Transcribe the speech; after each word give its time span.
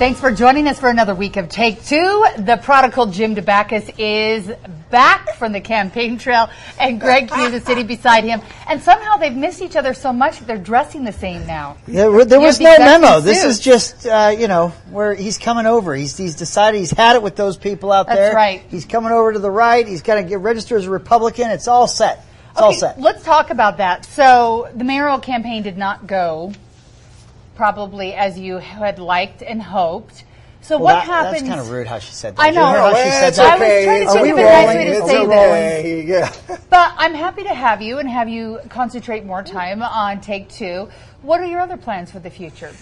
Thanks 0.00 0.18
for 0.18 0.30
joining 0.30 0.66
us 0.66 0.80
for 0.80 0.88
another 0.88 1.14
week 1.14 1.36
of 1.36 1.50
Take 1.50 1.84
Two. 1.84 2.24
The 2.38 2.58
prodigal 2.62 3.08
Jim 3.08 3.36
Dabakis 3.36 3.96
is 3.98 4.50
back 4.88 5.34
from 5.34 5.52
the 5.52 5.60
campaign 5.60 6.16
trail, 6.16 6.48
and 6.78 6.98
Greg 6.98 7.30
Hughes 7.30 7.52
is 7.52 7.64
sitting 7.64 7.86
beside 7.86 8.24
him. 8.24 8.40
And 8.66 8.80
somehow 8.80 9.18
they've 9.18 9.36
missed 9.36 9.60
each 9.60 9.76
other 9.76 9.92
so 9.92 10.10
much 10.10 10.38
that 10.38 10.46
they're 10.46 10.56
dressing 10.56 11.04
the 11.04 11.12
same 11.12 11.46
now. 11.46 11.76
There, 11.86 12.24
there 12.24 12.40
was 12.40 12.58
no 12.58 12.78
memo. 12.78 13.20
This 13.20 13.44
is 13.44 13.60
just, 13.60 14.06
uh, 14.06 14.34
you 14.34 14.48
know, 14.48 14.68
where 14.88 15.12
he's 15.12 15.36
coming 15.36 15.66
over. 15.66 15.94
He's, 15.94 16.16
he's 16.16 16.34
decided 16.34 16.78
he's 16.78 16.92
had 16.92 17.16
it 17.16 17.22
with 17.22 17.36
those 17.36 17.58
people 17.58 17.92
out 17.92 18.06
That's 18.06 18.18
there. 18.18 18.34
right. 18.34 18.62
He's 18.70 18.86
coming 18.86 19.12
over 19.12 19.34
to 19.34 19.38
the 19.38 19.50
right. 19.50 19.86
He's 19.86 20.00
got 20.00 20.14
to 20.14 20.22
get 20.22 20.38
registered 20.38 20.78
as 20.78 20.86
a 20.86 20.90
Republican. 20.90 21.50
It's 21.50 21.68
all 21.68 21.86
set. 21.86 22.24
It's 22.52 22.58
all 22.58 22.72
set. 22.72 22.98
let's 22.98 23.22
talk 23.22 23.50
about 23.50 23.76
that. 23.76 24.06
So 24.06 24.70
the 24.74 24.84
mayoral 24.84 25.18
campaign 25.18 25.62
did 25.62 25.76
not 25.76 26.06
go 26.06 26.54
probably 27.60 28.14
as 28.14 28.38
you 28.38 28.56
had 28.56 28.98
liked 28.98 29.42
and 29.42 29.62
hoped. 29.62 30.24
So 30.62 30.76
Well, 30.78 30.84
what 30.84 30.94
that- 30.94 31.04
happens? 31.04 31.42
That's 31.42 31.48
kind 31.48 31.60
of 31.60 31.68
rude 31.70 31.86
how 31.86 31.98
she 31.98 32.14
said 32.14 32.34
that. 32.34 32.42
I 32.42 32.48
you 32.48 32.54
know. 32.54 32.70
hear 32.70 32.78
how 32.80 32.94
she 32.94 33.10
said 33.10 33.34
that? 33.34 33.60
I 33.60 33.66
was 33.76 33.84
trying 33.84 34.06
to 34.06 34.12
think 34.12 34.32
of 34.32 34.38
a 34.38 34.42
nice 34.42 34.74
way 34.74 34.84
to 34.86 35.06
say 35.06 35.26
this. 35.26 36.08
Yeah. 36.48 36.56
But 36.70 36.94
I'm 36.96 37.12
happy 37.12 37.42
to 37.42 37.52
have 37.52 37.82
you 37.82 37.98
and 37.98 38.08
have 38.08 38.30
you 38.30 38.60
concentrate 38.70 39.26
more 39.26 39.42
time 39.42 39.82
on 39.82 40.22
Take 40.22 40.48
Two. 40.48 40.88
What 41.20 41.40
are 41.40 41.44
your 41.44 41.60
other 41.60 41.76
plans 41.76 42.10
for 42.10 42.18
the 42.18 42.30
future? 42.30 42.72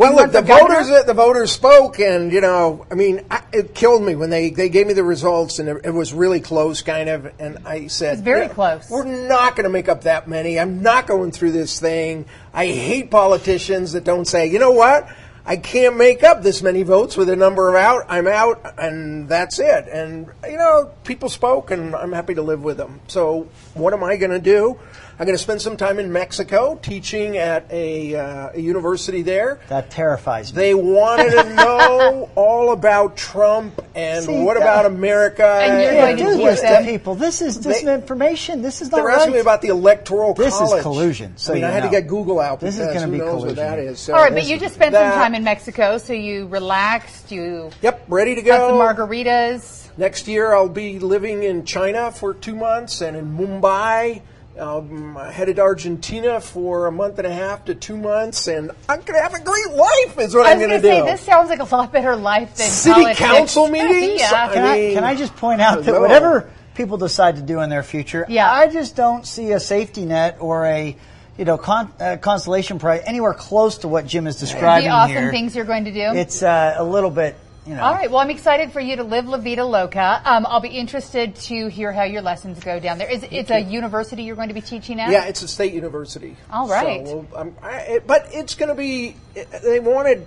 Well, 0.00 0.16
look, 0.16 0.32
the 0.32 0.40
voters, 0.40 1.04
the 1.04 1.12
voters 1.12 1.52
spoke, 1.52 2.00
and 2.00 2.32
you 2.32 2.40
know, 2.40 2.86
I 2.90 2.94
mean, 2.94 3.22
I, 3.30 3.42
it 3.52 3.74
killed 3.74 4.02
me 4.02 4.16
when 4.16 4.30
they, 4.30 4.48
they 4.48 4.70
gave 4.70 4.86
me 4.86 4.94
the 4.94 5.04
results, 5.04 5.58
and 5.58 5.68
it, 5.68 5.84
it 5.84 5.90
was 5.90 6.14
really 6.14 6.40
close, 6.40 6.80
kind 6.80 7.10
of. 7.10 7.30
And 7.38 7.58
I 7.66 7.88
said, 7.88 8.12
was 8.12 8.20
very 8.22 8.46
"Yeah, 8.46 8.48
close." 8.48 8.88
We're 8.88 9.04
not 9.04 9.56
going 9.56 9.64
to 9.64 9.70
make 9.70 9.90
up 9.90 10.04
that 10.04 10.26
many. 10.26 10.58
I'm 10.58 10.80
not 10.80 11.06
going 11.06 11.32
through 11.32 11.52
this 11.52 11.78
thing. 11.78 12.24
I 12.54 12.68
hate 12.68 13.10
politicians 13.10 13.92
that 13.92 14.04
don't 14.04 14.24
say, 14.24 14.46
you 14.46 14.58
know 14.58 14.72
what, 14.72 15.06
I 15.44 15.58
can't 15.58 15.98
make 15.98 16.22
up 16.22 16.42
this 16.42 16.62
many 16.62 16.82
votes 16.82 17.16
with 17.16 17.28
a 17.28 17.36
number 17.36 17.68
of 17.68 17.74
out. 17.74 18.06
I'm 18.08 18.26
out, 18.26 18.74
and 18.78 19.28
that's 19.28 19.58
it. 19.58 19.86
And 19.86 20.28
you 20.44 20.56
know, 20.56 20.92
people 21.04 21.28
spoke, 21.28 21.70
and 21.70 21.94
I'm 21.94 22.12
happy 22.12 22.34
to 22.36 22.42
live 22.42 22.62
with 22.62 22.78
them. 22.78 23.00
So, 23.08 23.48
what 23.74 23.92
am 23.92 24.02
I 24.02 24.16
going 24.16 24.30
to 24.30 24.40
do? 24.40 24.78
I'm 25.20 25.26
going 25.26 25.36
to 25.36 25.42
spend 25.42 25.60
some 25.60 25.76
time 25.76 25.98
in 25.98 26.10
Mexico 26.14 26.78
teaching 26.80 27.36
at 27.36 27.66
a, 27.70 28.14
uh, 28.16 28.52
a 28.54 28.58
university 28.58 29.20
there. 29.20 29.60
That 29.68 29.90
terrifies 29.90 30.50
me. 30.54 30.56
They 30.56 30.72
wanted 30.74 31.32
to 31.32 31.54
know 31.56 32.30
all 32.36 32.72
about 32.72 33.18
Trump 33.18 33.84
and 33.94 34.24
See, 34.24 34.42
what 34.42 34.54
that- 34.54 34.62
about 34.62 34.86
America. 34.86 35.44
And 35.44 35.82
you're 35.82 35.90
Can't 35.92 36.18
going 36.18 36.30
to 36.30 36.36
teach 36.38 36.60
this 36.60 36.60
to 36.62 36.84
people. 36.90 37.14
This 37.16 37.42
is 37.42 37.58
disinformation. 37.58 38.62
This 38.62 38.80
is 38.80 38.90
not 38.90 38.96
They're 38.96 39.04
right. 39.08 39.18
asking 39.18 39.34
me 39.34 39.40
about 39.40 39.60
the 39.60 39.68
electoral 39.68 40.32
This 40.32 40.58
is 40.58 40.80
collusion, 40.80 41.36
so 41.36 41.52
I 41.52 41.54
mean, 41.56 41.62
you 41.64 41.68
I 41.68 41.70
had 41.72 41.84
know. 41.84 41.90
to 41.90 42.00
get 42.00 42.08
Google 42.08 42.40
out 42.40 42.60
This 42.60 42.78
is 42.78 42.86
gonna 42.86 43.00
who 43.00 43.12
be 43.12 43.18
knows 43.18 43.28
collusion. 43.42 43.48
what 43.48 43.56
that 43.56 43.78
is. 43.78 43.98
So 44.00 44.14
All 44.14 44.22
right, 44.22 44.32
but 44.32 44.46
you 44.46 44.58
just 44.58 44.74
spent 44.74 44.94
some 44.94 45.12
time 45.12 45.34
in 45.34 45.44
Mexico, 45.44 45.98
so 45.98 46.14
you 46.14 46.46
relaxed. 46.46 47.30
You 47.30 47.68
Yep, 47.82 48.06
ready 48.08 48.36
to 48.36 48.40
had 48.40 48.58
some 48.58 48.78
go. 48.78 48.80
margaritas. 48.80 49.88
Next 49.98 50.28
year, 50.28 50.54
I'll 50.54 50.70
be 50.70 50.98
living 50.98 51.42
in 51.42 51.66
China 51.66 52.10
for 52.10 52.32
two 52.32 52.54
months 52.56 53.02
and 53.02 53.14
in 53.18 53.36
Mumbai. 53.36 54.22
I'm 54.60 55.14
headed 55.14 55.56
to 55.56 55.62
Argentina 55.62 56.40
for 56.40 56.86
a 56.86 56.92
month 56.92 57.18
and 57.18 57.26
a 57.26 57.32
half 57.32 57.64
to 57.66 57.74
two 57.74 57.96
months, 57.96 58.46
and 58.46 58.70
I'm 58.88 59.00
going 59.00 59.14
to 59.14 59.22
have 59.22 59.34
a 59.34 59.42
great 59.42 59.70
life. 59.70 60.18
Is 60.18 60.34
what 60.34 60.46
I 60.46 60.54
was 60.54 60.66
going 60.66 60.70
to 60.70 60.76
to 60.76 60.82
say 60.82 61.02
this 61.02 61.20
sounds 61.22 61.48
like 61.48 61.60
a 61.60 61.64
lot 61.74 61.92
better 61.92 62.14
life 62.16 62.56
than 62.56 62.68
City 62.68 62.94
politics. 62.94 63.18
council 63.20 63.68
meetings? 63.68 64.20
yeah. 64.20 64.52
Can 64.52 64.64
I, 64.64 64.76
mean, 64.76 64.94
can 64.94 65.04
I 65.04 65.14
just 65.14 65.34
point 65.36 65.60
out 65.60 65.84
that 65.84 65.92
no. 65.92 66.00
whatever 66.00 66.50
people 66.74 66.96
decide 66.98 67.36
to 67.36 67.42
do 67.42 67.60
in 67.60 67.70
their 67.70 67.82
future, 67.82 68.24
Yeah. 68.28 68.50
I 68.50 68.68
just 68.68 68.96
don't 68.96 69.26
see 69.26 69.52
a 69.52 69.60
safety 69.60 70.04
net 70.04 70.36
or 70.40 70.66
a 70.66 70.96
you 71.38 71.44
know 71.44 71.58
con, 71.58 71.92
uh, 72.00 72.16
constellation 72.20 72.78
prize 72.78 73.02
anywhere 73.06 73.34
close 73.34 73.78
to 73.78 73.88
what 73.88 74.06
Jim 74.06 74.26
is 74.26 74.36
describing 74.36 74.88
the 74.88 74.94
awesome 74.94 75.16
here. 75.16 75.30
things 75.30 75.56
you're 75.56 75.64
going 75.64 75.84
to 75.86 75.92
do. 75.92 76.12
It's 76.18 76.42
uh, 76.42 76.74
a 76.76 76.84
little 76.84 77.10
bit, 77.10 77.34
you 77.70 77.76
know. 77.76 77.82
All 77.84 77.94
right. 77.94 78.10
Well, 78.10 78.18
I'm 78.20 78.30
excited 78.30 78.72
for 78.72 78.80
you 78.80 78.96
to 78.96 79.04
live 79.04 79.26
La 79.26 79.38
Vida 79.38 79.64
Loca. 79.64 80.20
Um, 80.24 80.44
I'll 80.46 80.60
be 80.60 80.68
interested 80.68 81.36
to 81.36 81.68
hear 81.68 81.92
how 81.92 82.02
your 82.02 82.20
lessons 82.20 82.58
go 82.62 82.80
down 82.80 82.98
there. 82.98 83.08
Is 83.08 83.24
it's 83.30 83.50
a 83.50 83.60
university 83.60 84.24
you're 84.24 84.34
going 84.36 84.48
to 84.48 84.54
be 84.54 84.60
teaching 84.60 84.98
at? 85.00 85.10
Yeah, 85.10 85.26
it's 85.26 85.42
a 85.42 85.48
state 85.48 85.72
university. 85.72 86.36
All 86.50 86.68
right. 86.68 87.06
So, 87.06 87.16
well, 87.16 87.26
I'm, 87.40 87.56
I, 87.62 87.76
it- 87.82 88.06
but 88.06 88.26
it's 88.32 88.56
going 88.56 88.70
to 88.70 88.74
be. 88.74 89.14
They 89.62 89.78
wanted. 89.80 90.26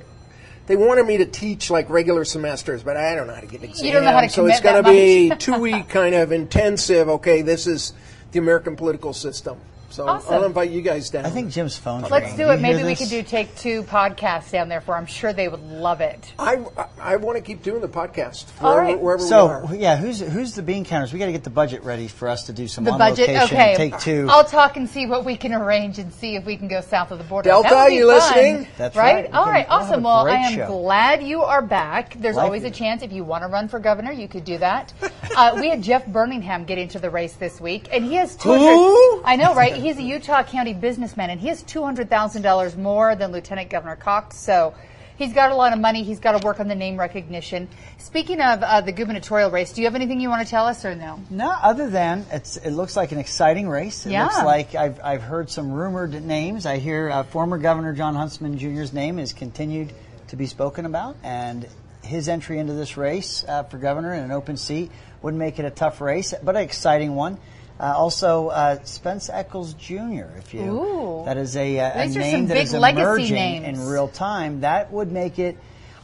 They 0.66 0.78
wanted 0.78 1.06
me 1.06 1.18
to 1.18 1.26
teach 1.26 1.70
like 1.70 1.90
regular 1.90 2.24
semesters, 2.24 2.84
but 2.84 2.96
I 2.96 3.16
don't 3.16 3.28
know 3.28 3.36
how 3.36 3.42
to 3.42 3.48
get 3.48 3.62
exams. 3.64 3.82
You 3.84 3.92
don't 3.92 4.06
know 4.06 4.14
how 4.14 4.22
to 4.22 4.30
so 4.30 4.46
it's 4.46 4.62
going 4.62 4.82
to 4.82 4.90
be 4.90 5.30
two 5.38 5.60
week 5.60 5.90
kind 5.90 6.16
of 6.16 6.32
intensive. 6.32 7.10
Okay, 7.10 7.42
this 7.42 7.68
is 7.68 7.92
the 8.32 8.40
American 8.40 8.78
political 8.78 9.12
system. 9.12 9.60
So 9.94 10.08
Awesome. 10.08 10.34
I'll 10.34 10.46
invite 10.46 10.72
you 10.72 10.82
guys 10.82 11.12
down. 11.12 11.24
I 11.24 11.30
think 11.30 11.52
Jim's 11.52 11.78
phone's 11.78 12.10
Let's 12.10 12.36
do 12.36 12.50
it. 12.50 12.60
Maybe 12.60 12.78
we 12.82 12.90
this? 12.96 13.00
could 13.00 13.10
do 13.10 13.22
take 13.22 13.56
two 13.56 13.84
podcasts 13.84 14.50
down 14.50 14.68
there 14.68 14.82
for. 14.82 14.96
I'm 14.96 15.06
sure 15.06 15.34
they 15.34 15.48
would 15.48 15.62
love 15.62 16.02
it. 16.02 16.34
I 16.40 16.66
I 17.00 17.18
want 17.18 17.38
to 17.38 17.44
keep 17.44 17.62
doing 17.62 17.80
the 17.80 17.88
podcast 17.88 18.46
All 18.60 18.74
wherever, 18.74 18.88
right. 18.94 19.00
wherever 19.00 19.22
we 19.24 19.30
So 19.30 19.48
are. 19.48 19.76
yeah, 19.76 19.96
who's 19.96 20.20
who's 20.20 20.56
the 20.56 20.64
bean 20.64 20.84
counters? 20.84 21.14
We 21.14 21.20
got 21.20 21.28
to 21.28 21.32
get 21.32 21.44
the 21.44 21.52
budget 21.52 21.84
ready 21.84 22.08
for 22.08 22.28
us 22.28 22.48
to 22.48 22.54
do 22.54 22.68
some 22.68 22.86
The 22.86 22.92
on 22.94 22.98
budget. 22.98 23.30
location. 23.30 23.56
Okay. 23.56 23.76
Take 23.76 24.00
two. 24.00 24.26
I'll 24.32 24.44
talk 24.44 24.78
and 24.78 24.90
see 24.90 25.06
what 25.06 25.26
we 25.26 25.38
can 25.38 25.54
arrange 25.54 26.00
and 26.00 26.12
see 26.12 26.36
if 26.36 26.44
we 26.44 26.58
can 26.58 26.68
go 26.68 26.82
south 26.82 27.12
of 27.12 27.20
the 27.20 27.24
border. 27.24 27.50
Delta, 27.50 27.70
That 27.70 27.84
would 27.84 27.90
be 27.90 27.96
you 27.98 28.08
fun, 28.08 28.16
listening? 28.18 28.68
That's 28.80 28.96
right. 28.96 29.14
right. 29.14 29.28
We 29.32 29.38
All 29.38 29.44
can- 29.44 29.54
right. 29.54 29.68
we'll 29.70 29.78
have 29.80 29.90
a 29.90 29.92
Awesome. 29.92 30.04
Well, 30.04 30.28
I 30.28 30.36
am 30.38 30.54
show. 30.56 30.68
glad 30.68 31.22
you 31.22 31.44
are 31.44 31.62
back. 31.62 32.16
There's 32.20 32.36
Like 32.36 32.46
always 32.46 32.64
a 32.64 32.72
chance 32.72 33.04
if 33.04 33.12
you 33.12 33.24
want 33.24 33.44
to 33.44 33.48
run 33.48 33.68
for 33.68 33.78
governor, 33.80 34.12
you 34.12 34.28
could 34.28 34.44
do 34.44 34.58
that. 34.58 34.92
uh, 35.38 35.56
we 35.60 35.70
had 35.70 35.84
Jeff 35.84 36.04
Burningham 36.08 36.66
get 36.66 36.80
into 36.80 36.98
the 36.98 37.12
race 37.12 37.34
this 37.34 37.62
week, 37.62 37.90
and 37.92 38.04
he 38.04 38.16
has 38.16 38.36
200. 38.38 39.22
I 39.26 39.36
know, 39.36 39.54
right? 39.54 39.76
He's 39.84 39.98
a 39.98 40.04
Utah 40.04 40.44
County 40.44 40.74
businessman, 40.74 41.30
and 41.30 41.40
he 41.40 41.50
has 41.50 41.62
two 41.62 41.84
hundred 41.84 42.10
thousand 42.10 42.42
dollars 42.42 42.78
more 42.78 43.16
than 43.16 43.32
Lieutenant 43.32 43.70
Governor 43.70 43.96
Cox. 43.98 44.38
So. 44.38 44.74
He's 45.16 45.32
got 45.32 45.52
a 45.52 45.56
lot 45.56 45.74
of 45.74 45.80
money. 45.80 46.02
He's 46.02 46.20
got 46.20 46.42
to 46.42 46.44
work 46.44 46.60
on 46.60 46.68
the 46.68 46.74
name 46.74 47.00
recognition. 47.00 47.70
Speaking 48.00 48.42
of 48.42 48.64
uh, 48.64 48.82
the 48.82 48.92
gubernatorial 48.92 49.52
race, 49.52 49.72
do 49.72 49.82
you 49.82 49.86
have 49.86 49.94
anything 49.94 50.20
you 50.20 50.28
want 50.28 50.44
to 50.44 50.50
tell 50.50 50.66
us 50.66 50.84
or 50.86 50.96
no? 50.96 51.22
No, 51.30 51.52
other 51.52 51.88
than 51.88 52.26
it's, 52.32 52.58
it 52.58 52.72
looks 52.72 52.96
like 52.96 53.12
an 53.12 53.20
exciting 53.20 53.70
race. 53.70 54.08
It 54.08 54.12
Yeah. 54.14 54.24
looks 54.24 54.44
like 54.44 54.74
I've, 54.74 55.00
I've 55.04 55.22
heard 55.22 55.52
some 55.52 55.72
rumored 55.72 56.26
names. 56.26 56.66
I 56.66 56.78
hear 56.80 57.12
uh, 57.12 57.24
former 57.24 57.60
Governor 57.60 57.94
Jon 57.94 58.16
Huntsman 58.16 58.58
Jr.'s 58.58 58.92
name 58.92 59.20
is 59.20 59.34
continued 59.34 59.94
to 60.30 60.36
be 60.36 60.48
spoken 60.48 60.88
about, 60.88 61.16
and 61.22 61.68
his 62.02 62.28
entry 62.28 62.58
into 62.58 62.74
this 62.74 62.98
race 62.98 63.46
uh, 63.48 63.64
for 63.64 63.78
governor 63.78 64.16
in 64.16 64.24
an 64.24 64.32
open 64.32 64.58
seat 64.58 64.90
would 65.22 65.36
make 65.36 65.60
it 65.60 65.66
a 65.66 65.72
tough 65.72 66.02
race, 66.02 66.34
but 66.42 66.56
an 66.56 66.64
exciting 66.64 67.14
one. 67.14 67.38
Uh, 67.80 67.94
also, 67.96 68.50
uh, 68.50 68.84
Spence 68.84 69.30
Eccles 69.30 69.74
Jr. 69.74 70.26
If 70.38 70.54
you 70.54 70.62
Ooh. 70.62 71.24
that 71.26 71.38
is 71.38 71.58
a, 71.58 71.80
uh, 71.80 72.04
a 72.04 72.08
name 72.08 72.48
that 72.48 72.54
big 72.54 72.72
legacy 72.72 73.02
emerging 73.02 73.36
names. 73.36 73.80
in 73.80 73.88
real 73.88 74.08
time, 74.08 74.62
that 74.62 74.92
would 74.92 75.12
make 75.12 75.40
it. 75.40 75.58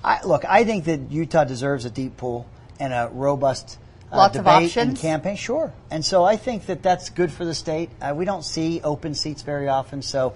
I, 0.04 0.24
look, 0.24 0.46
I 0.46 0.64
think 0.64 0.86
that 0.86 1.12
Utah 1.12 1.44
deserves 1.44 1.86
a 1.86 1.90
deep 1.90 2.18
pool 2.18 2.48
and 2.80 2.92
a 2.92 3.10
robust 3.12 3.78
uh, 4.12 4.18
Lots 4.18 4.36
of 4.36 4.44
debate 4.46 4.66
options? 4.66 4.90
and 4.90 4.98
campaign. 4.98 5.36
Sure, 5.36 5.72
and 5.92 6.04
so 6.04 6.24
I 6.24 6.38
think 6.38 6.66
that 6.66 6.82
that's 6.82 7.12
good 7.12 7.32
for 7.32 7.46
the 7.46 7.54
state. 7.54 7.92
Uh, 8.02 8.14
we 8.16 8.26
don't 8.26 8.44
see 8.44 8.82
open 8.84 9.14
seats 9.14 9.44
very 9.44 9.68
often, 9.68 10.02
so 10.02 10.34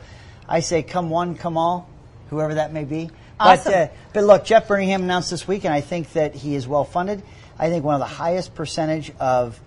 I 0.47 0.59
say 0.59 0.83
come 0.83 1.09
one, 1.09 1.35
come 1.35 1.57
all, 1.57 1.89
whoever 2.29 2.55
that 2.55 2.71
may 2.71 2.83
be. 2.83 3.09
Awesome. 3.39 3.71
But, 3.71 3.77
uh, 3.79 3.87
but 4.13 4.23
look, 4.25 4.45
Jeff 4.45 4.67
Burningham 4.67 5.01
announced 5.01 5.31
this 5.31 5.47
week, 5.47 5.65
and 5.65 5.73
I 5.73 5.81
think 5.81 6.13
that 6.13 6.35
he 6.35 6.53
is 6.55 6.67
well 6.67 6.85
funded. 6.85 7.23
I 7.57 7.69
think 7.69 7.83
one 7.83 7.95
of 7.95 7.99
the 7.99 8.05
highest 8.05 8.53
percentage 8.55 9.11
of 9.19 9.59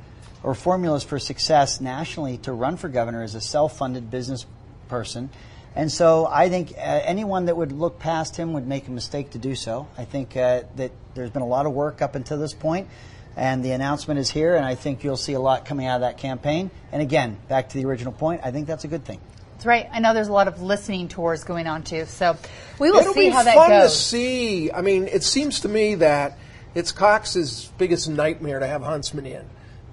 or 0.42 0.54
formulas 0.54 1.02
for 1.04 1.18
success 1.18 1.80
nationally 1.80 2.38
to 2.38 2.52
run 2.52 2.76
for 2.76 2.88
governor 2.88 3.22
as 3.22 3.34
a 3.34 3.40
self-funded 3.40 4.10
business 4.10 4.46
person. 4.88 5.30
And 5.74 5.92
so 5.92 6.26
I 6.26 6.48
think 6.48 6.72
uh, 6.72 6.80
anyone 6.80 7.46
that 7.46 7.56
would 7.56 7.72
look 7.72 7.98
past 7.98 8.36
him 8.36 8.54
would 8.54 8.66
make 8.66 8.88
a 8.88 8.90
mistake 8.90 9.30
to 9.30 9.38
do 9.38 9.54
so. 9.54 9.88
I 9.98 10.04
think 10.06 10.36
uh, 10.36 10.62
that 10.76 10.92
there's 11.14 11.30
been 11.30 11.42
a 11.42 11.46
lot 11.46 11.66
of 11.66 11.72
work 11.72 12.00
up 12.00 12.14
until 12.14 12.38
this 12.38 12.54
point, 12.54 12.88
and 13.36 13.62
the 13.62 13.72
announcement 13.72 14.18
is 14.18 14.30
here, 14.30 14.56
and 14.56 14.64
I 14.64 14.74
think 14.74 15.04
you'll 15.04 15.18
see 15.18 15.34
a 15.34 15.40
lot 15.40 15.66
coming 15.66 15.86
out 15.86 15.96
of 15.96 16.00
that 16.00 16.16
campaign. 16.16 16.70
And 16.92 17.02
again, 17.02 17.36
back 17.48 17.68
to 17.70 17.78
the 17.78 17.84
original 17.84 18.12
point, 18.12 18.40
I 18.42 18.52
think 18.52 18.66
that's 18.66 18.84
a 18.84 18.88
good 18.88 19.04
thing. 19.04 19.20
That's 19.52 19.66
right. 19.66 19.88
I 19.92 20.00
know 20.00 20.14
there's 20.14 20.28
a 20.28 20.32
lot 20.32 20.48
of 20.48 20.62
listening 20.62 21.08
tours 21.08 21.44
going 21.44 21.66
on 21.66 21.82
too. 21.82 22.06
So 22.06 22.36
we 22.78 22.90
will 22.90 23.00
It'll 23.00 23.12
see 23.14 23.20
be 23.20 23.28
how 23.28 23.42
that 23.42 23.54
fun 23.54 23.70
to 23.70 23.76
goes. 23.76 23.98
see. 23.98 24.70
I 24.70 24.80
mean, 24.82 25.08
it 25.08 25.22
seems 25.22 25.60
to 25.60 25.68
me 25.68 25.96
that 25.96 26.38
it's 26.74 26.92
Cox's 26.92 27.70
biggest 27.78 28.08
nightmare 28.08 28.60
to 28.60 28.66
have 28.66 28.82
Huntsman 28.82 29.26
in 29.26 29.44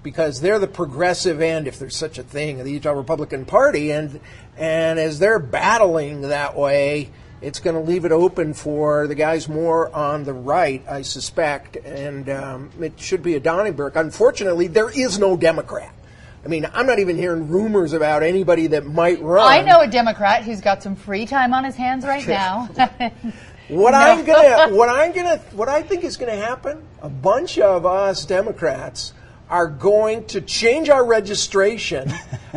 because 0.04 0.40
they're 0.40 0.60
the 0.60 0.68
progressive 0.68 1.40
end, 1.40 1.66
if 1.66 1.80
there's 1.80 1.96
such 1.96 2.18
a 2.18 2.22
thing, 2.22 2.60
of 2.60 2.66
the 2.66 2.70
Utah 2.70 2.92
Republican 2.92 3.44
Party, 3.44 3.90
and 3.90 4.20
and 4.56 5.00
as 5.00 5.18
they're 5.18 5.40
battling 5.40 6.20
that 6.20 6.56
way, 6.56 7.10
it's 7.40 7.58
going 7.58 7.74
to 7.74 7.82
leave 7.82 8.04
it 8.04 8.12
open 8.12 8.54
for 8.54 9.08
the 9.08 9.16
guys 9.16 9.48
more 9.48 9.92
on 9.92 10.22
the 10.22 10.32
right, 10.32 10.86
I 10.88 11.02
suspect, 11.02 11.74
and 11.76 12.28
um, 12.30 12.70
it 12.80 13.00
should 13.00 13.24
be 13.24 13.34
a 13.34 13.40
Donnenberg. 13.40 13.96
Unfortunately, 13.96 14.68
there 14.68 14.90
is 14.90 15.18
no 15.18 15.36
Democrat. 15.36 15.92
I 16.44 16.48
mean, 16.48 16.68
I'm 16.72 16.86
not 16.86 16.98
even 16.98 17.16
hearing 17.16 17.48
rumors 17.48 17.94
about 17.94 18.22
anybody 18.22 18.68
that 18.68 18.84
might 18.84 19.20
run. 19.22 19.50
I 19.50 19.62
know 19.62 19.80
a 19.80 19.88
Democrat 19.88 20.44
who's 20.44 20.60
got 20.60 20.82
some 20.82 20.94
free 20.94 21.24
time 21.26 21.54
on 21.54 21.64
his 21.64 21.74
hands 21.74 22.04
right 22.04 22.26
now. 22.28 22.68
What 23.68 23.92
no. 23.92 23.96
I'm 23.96 24.24
gonna, 24.26 24.74
what 24.76 24.88
I'm 24.90 25.12
gonna, 25.12 25.38
what 25.52 25.70
I 25.70 25.80
think 25.80 26.04
is 26.04 26.18
gonna 26.18 26.36
happen, 26.36 26.82
a 27.00 27.08
bunch 27.08 27.58
of 27.58 27.86
us 27.86 28.26
Democrats 28.26 29.14
are 29.54 29.68
going 29.68 30.24
to 30.24 30.40
change 30.40 30.88
our 30.88 31.04
registration, 31.04 32.12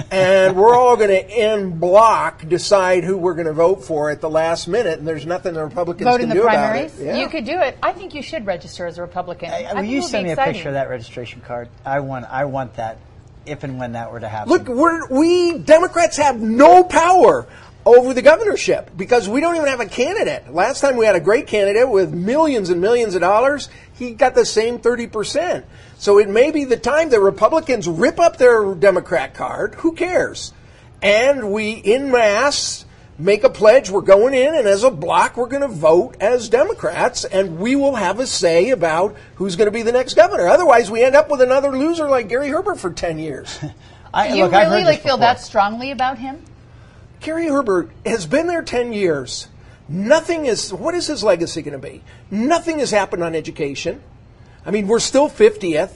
and 0.10 0.56
we're 0.56 0.76
all 0.76 0.98
going 0.98 1.12
to 1.12 1.30
in 1.30 1.78
block 1.78 2.48
decide 2.48 3.04
who 3.04 3.16
we're 3.16 3.36
going 3.36 3.46
to 3.46 3.54
vote 3.54 3.86
for 3.86 4.10
at 4.10 4.20
the 4.20 4.30
last 4.30 4.68
minute, 4.68 4.98
and 4.98 5.08
there's 5.08 5.28
nothing 5.28 5.54
the 5.54 5.64
Republicans 5.64 6.10
vote 6.10 6.22
can 6.22 6.24
in 6.24 6.30
the 6.30 6.36
do 6.36 6.42
primaries. 6.42 6.96
about 6.96 7.04
it. 7.04 7.06
Yeah. 7.06 7.18
You 7.18 7.30
could 7.30 7.46
do 7.46 7.60
it. 7.60 7.78
I 7.84 7.92
think 7.92 8.16
you 8.16 8.24
should 8.24 8.48
register 8.48 8.88
as 8.88 8.98
a 8.98 9.04
Republican. 9.04 9.52
I, 9.52 9.76
will 9.76 9.84
you 9.84 10.02
send 10.02 10.26
me 10.26 10.32
exciting. 10.32 10.50
a 10.50 10.54
picture 10.56 10.70
of 10.70 10.74
that 10.74 10.90
registration 10.90 11.42
card? 11.42 11.70
I 11.86 12.00
want, 12.00 12.26
I 12.26 12.46
want 12.46 12.74
that 12.78 12.98
if 13.46 13.64
and 13.64 13.78
when 13.78 13.92
that 13.92 14.12
were 14.12 14.20
to 14.20 14.28
happen. 14.28 14.52
Look, 14.52 14.68
we 15.12 15.60
Democrats 15.60 16.18
have 16.18 16.42
no 16.42 16.84
power 16.84 17.48
over 17.86 18.16
the 18.16 18.24
governorship 18.24 18.90
because 18.98 19.30
we 19.30 19.40
don't 19.40 19.56
even 19.56 19.68
have 19.68 19.82
a 19.82 19.86
candidate. 19.86 20.52
Last 20.52 20.82
time 20.82 20.98
we 20.98 21.06
had 21.06 21.16
a 21.16 21.22
great 21.22 21.46
candidate 21.46 21.88
with 21.88 22.12
millions 22.12 22.72
and 22.72 22.82
millions 22.82 23.14
of 23.14 23.22
dollars, 23.22 23.70
he 23.94 24.14
got 24.14 24.34
the 24.34 24.46
same 24.46 24.80
30%. 24.80 25.64
So 25.98 26.20
it 26.20 26.30
may 26.30 26.52
be 26.52 26.64
the 26.64 26.78
time 26.78 27.10
that 27.10 27.20
Republicans 27.20 27.88
rip 27.88 28.20
up 28.20 28.38
their 28.38 28.76
Democrat 28.76 29.34
card. 29.34 29.76
Who 29.76 29.94
cares? 29.94 30.54
And 31.02 31.52
we, 31.52 31.72
in 31.72 32.12
mass, 32.12 32.86
make 33.18 33.44
a 33.44 33.50
pledge. 33.50 33.90
We're 33.90 34.02
going 34.02 34.34
in, 34.34 34.54
and 34.54 34.68
as 34.68 34.84
a 34.84 34.92
block, 34.92 35.38
we're 35.38 35.48
going 35.48 35.64
to 35.64 35.68
vote 35.68 36.16
as 36.20 36.50
Democrats, 36.50 37.26
and 37.26 37.58
we 37.58 37.76
will 37.76 37.96
have 37.96 38.20
a 38.20 38.28
say 38.28 38.70
about 38.70 39.16
who's 39.36 39.56
going 39.56 39.68
to 39.68 39.72
be 39.72 39.82
the 39.82 39.92
next 39.92 40.14
governor. 40.14 40.48
Otherwise, 40.48 40.92
we 40.92 41.04
end 41.04 41.16
up 41.16 41.30
with 41.30 41.42
another 41.42 41.76
loser 41.76 42.08
like 42.08 42.30
Gary 42.30 42.50
Herbert 42.50 42.80
for 42.80 42.92
10 42.92 43.18
years. 43.20 43.60
I, 44.14 44.34
you 44.34 44.44
look, 44.44 44.52
really 44.54 44.84
like 44.84 45.02
feel 45.02 45.18
that 45.18 45.42
strongly 45.42 45.92
about 45.92 46.18
him? 46.18 46.44
Gary 47.20 47.48
Herbert 47.48 47.90
has 48.06 48.26
been 48.26 48.48
there 48.48 48.62
10 48.62 48.94
years. 48.94 49.48
Nothing 49.90 50.46
is, 50.46 50.74
what 50.74 50.94
is 50.96 51.08
his 51.08 51.24
legacy 51.24 51.62
going 51.62 51.80
to 51.80 51.88
be? 51.88 52.04
Nothing 52.30 52.80
has 52.80 52.92
happened 52.92 53.24
on 53.24 53.36
education. 53.36 54.02
I 54.68 54.72
mean, 54.72 54.88
we're 54.88 55.00
still 55.00 55.30
50th. 55.30 55.92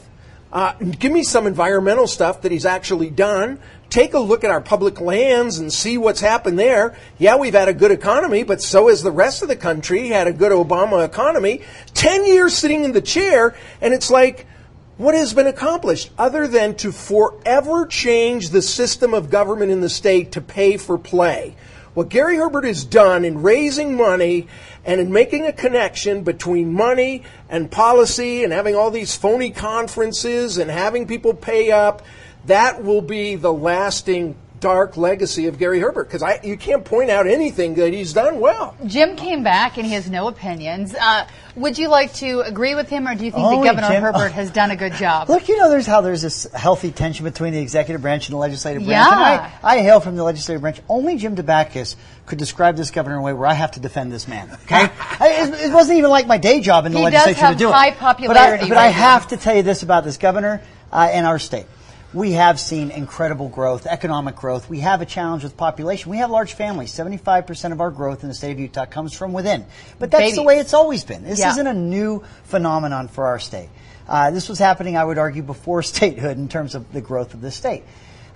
Uh, 0.53 0.73
give 0.73 1.12
me 1.12 1.23
some 1.23 1.45
environmental 1.45 2.07
stuff 2.07 2.41
that 2.44 2.53
he's 2.53 2.65
actually 2.65 3.09
done. 3.09 3.59
Take 3.89 4.13
a 4.13 4.19
look 4.19 4.45
at 4.45 4.51
our 4.51 4.62
public 4.62 5.01
lands 5.01 5.59
and 5.59 5.71
see 5.71 5.97
what's 5.97 6.21
happened 6.21 6.57
there. 6.57 6.95
Yeah, 7.18 7.35
we've 7.35 7.53
had 7.53 7.68
a 7.68 7.73
good 7.73 7.91
economy, 7.91 8.44
but 8.44 8.62
so 8.62 8.88
has 8.88 9.03
the 9.03 9.12
rest 9.12 9.41
of 9.41 9.50
the 9.50 9.57
country 9.57 10.07
had 10.07 10.27
a 10.27 10.33
good 10.33 10.53
Obama 10.53 11.06
economy. 11.06 11.63
Ten 11.94 12.25
years 12.25 12.53
sitting 12.53 12.85
in 12.85 12.94
the 12.94 13.01
chair, 13.01 13.56
and 13.81 13.94
it's 13.94 14.09
like, 14.09 14.47
what 14.95 15.15
has 15.15 15.33
been 15.33 15.47
accomplished 15.47 16.09
other 16.18 16.47
than 16.47 16.75
to 16.75 16.94
forever 16.94 17.85
change 17.85 18.51
the 18.51 18.62
system 18.62 19.13
of 19.13 19.29
government 19.29 19.71
in 19.71 19.81
the 19.81 19.89
state 19.89 20.31
to 20.33 20.41
pay 20.41 20.77
for 20.77 20.97
play? 20.97 21.57
What 21.94 22.07
Gary 22.07 22.38
Herbert 22.38 22.63
has 22.63 22.85
done 22.85 23.25
in 23.25 23.41
raising 23.41 23.97
money 23.97 24.47
and 24.86 25.00
in 25.00 25.12
making 25.12 25.45
a 25.45 25.54
connection 25.54 26.24
between 26.24 26.74
money 26.74 27.24
and 27.50 27.69
policy 27.69 28.44
and 28.44 28.51
having 28.51 28.75
all 28.75 28.92
these 28.92 29.16
phony 29.16 29.51
conferences 29.51 30.57
and 30.57 30.72
having 30.72 31.07
people 31.07 31.33
pay 31.33 31.72
up, 31.72 32.01
that 32.45 32.83
will 32.83 33.01
be 33.01 33.36
the 33.36 33.54
lasting 33.54 34.36
dark 34.60 34.95
legacy 34.95 35.48
of 35.48 35.57
Gary 35.57 35.80
Herbert 35.80 36.10
because 36.10 36.24
you 36.44 36.56
can't 36.56 36.86
point 36.86 37.10
out 37.10 37.28
anything 37.28 37.75
that 37.75 37.94
he's 37.94 38.13
done 38.13 38.39
well. 38.39 38.75
Jim 38.86 39.16
came 39.16 39.44
back 39.44 39.78
and 39.78 39.86
he 39.86 39.94
has 39.94 40.10
no 40.10 40.28
opinions. 40.28 40.95
Uh, 40.95 41.28
would 41.56 41.77
you 41.77 41.89
like 41.89 42.13
to 42.15 42.42
agree 42.42 42.75
with 42.75 42.89
him, 42.89 43.07
or 43.07 43.15
do 43.15 43.25
you 43.25 43.31
think 43.31 43.44
Only 43.44 43.68
that 43.68 43.75
Governor 43.75 43.94
Jim, 43.94 44.03
Herbert 44.03 44.31
has 44.31 44.51
done 44.51 44.71
a 44.71 44.75
good 44.75 44.94
job? 44.94 45.30
Look, 45.30 45.50
you 45.50 45.57
know, 45.57 45.69
there's 45.69 45.86
how 45.86 46.01
there's 46.01 46.21
this 46.21 46.44
healthy 46.53 46.92
tension 46.92 47.24
between 47.24 47.53
the 47.53 47.59
executive 47.59 48.01
branch 48.01 48.27
and 48.27 48.33
the 48.33 48.38
legislative 48.38 48.83
branch. 48.83 49.07
Yeah. 49.07 49.51
I, 49.63 49.77
I, 49.77 49.80
hail 49.80 50.00
from 50.00 50.15
the 50.15 50.24
legislative 50.24 50.62
branch. 50.62 50.81
Only 50.88 51.18
Jim 51.18 51.36
Dabakis 51.36 51.95
could 52.25 52.38
describe 52.38 52.77
this 52.77 52.92
governor 52.92 53.15
in 53.15 53.21
a 53.21 53.24
way 53.24 53.33
where 53.33 53.48
I 53.48 53.53
have 53.53 53.71
to 53.71 53.80
defend 53.80 54.12
this 54.12 54.27
man. 54.27 54.50
Okay, 54.63 54.75
I, 55.19 55.48
it, 55.48 55.69
it, 55.69 55.74
wasn't 55.74 55.98
even 55.98 56.09
like 56.09 56.27
my 56.27 56.38
day 56.38 56.62
job 56.62 56.86
in 56.86 56.92
the 56.92 57.00
he 57.00 57.03
legislature 57.06 57.54
to 57.54 57.56
do 57.56 57.69
it. 57.69 57.74
High 57.74 57.92
popularity, 57.92 58.68
but 58.69 58.77
I, 58.77 58.88
but 58.88 58.88
I 58.88 58.88
have 58.88 59.27
to 59.30 59.38
tell 59.38 59.56
you 59.56 59.63
this 59.63 59.83
about 59.83 60.04
this 60.04 60.18
governor 60.18 60.62
uh, 60.92 61.09
and 61.12 61.25
our 61.25 61.39
state 61.39 61.65
we 62.13 62.34
have 62.34 62.60
seen 62.60 62.92
incredible 62.92 63.48
growth, 63.48 63.86
economic 63.86 64.36
growth. 64.36 64.69
We 64.69 64.80
have 64.81 65.02
a 65.02 65.06
challenge 65.06 65.44
with 65.44 65.56
population. 65.56 66.12
We 66.12 66.18
have 66.18 66.30
large 66.30 66.54
families. 66.54 66.92
75% 66.92 67.72
of 67.72 67.80
our 67.80 67.92
growth 67.92 68.24
in 68.24 68.30
the 68.30 68.36
state 68.36 68.52
of 68.52 68.60
Utah 68.60 68.86
comes 68.86 69.13
from 69.13 69.31
within. 69.31 69.66
But 69.98 70.12
that's 70.12 70.24
Babies. 70.24 70.36
the 70.36 70.44
way 70.44 70.60
it's 70.60 70.74
always 70.74 71.04
been. 71.04 71.24
This 71.24 71.40
yeah. 71.40 71.52
isn't 71.52 71.68
a 71.68 71.74
new 71.74 72.24
phenomenon 72.44 73.08
for 73.08 73.28
our 73.28 73.40
state. 73.40 73.69
Uh, 74.08 74.31
this 74.31 74.50
was 74.50 74.60
happening, 74.60 74.98
I 74.98 75.06
would 75.06 75.18
argue, 75.18 75.42
before 75.42 75.81
statehood 75.84 76.38
in 76.38 76.50
terms 76.50 76.75
of 76.75 76.92
the 76.92 77.02
growth 77.02 77.34
of 77.34 77.42
the 77.42 77.52
state. 77.52 77.84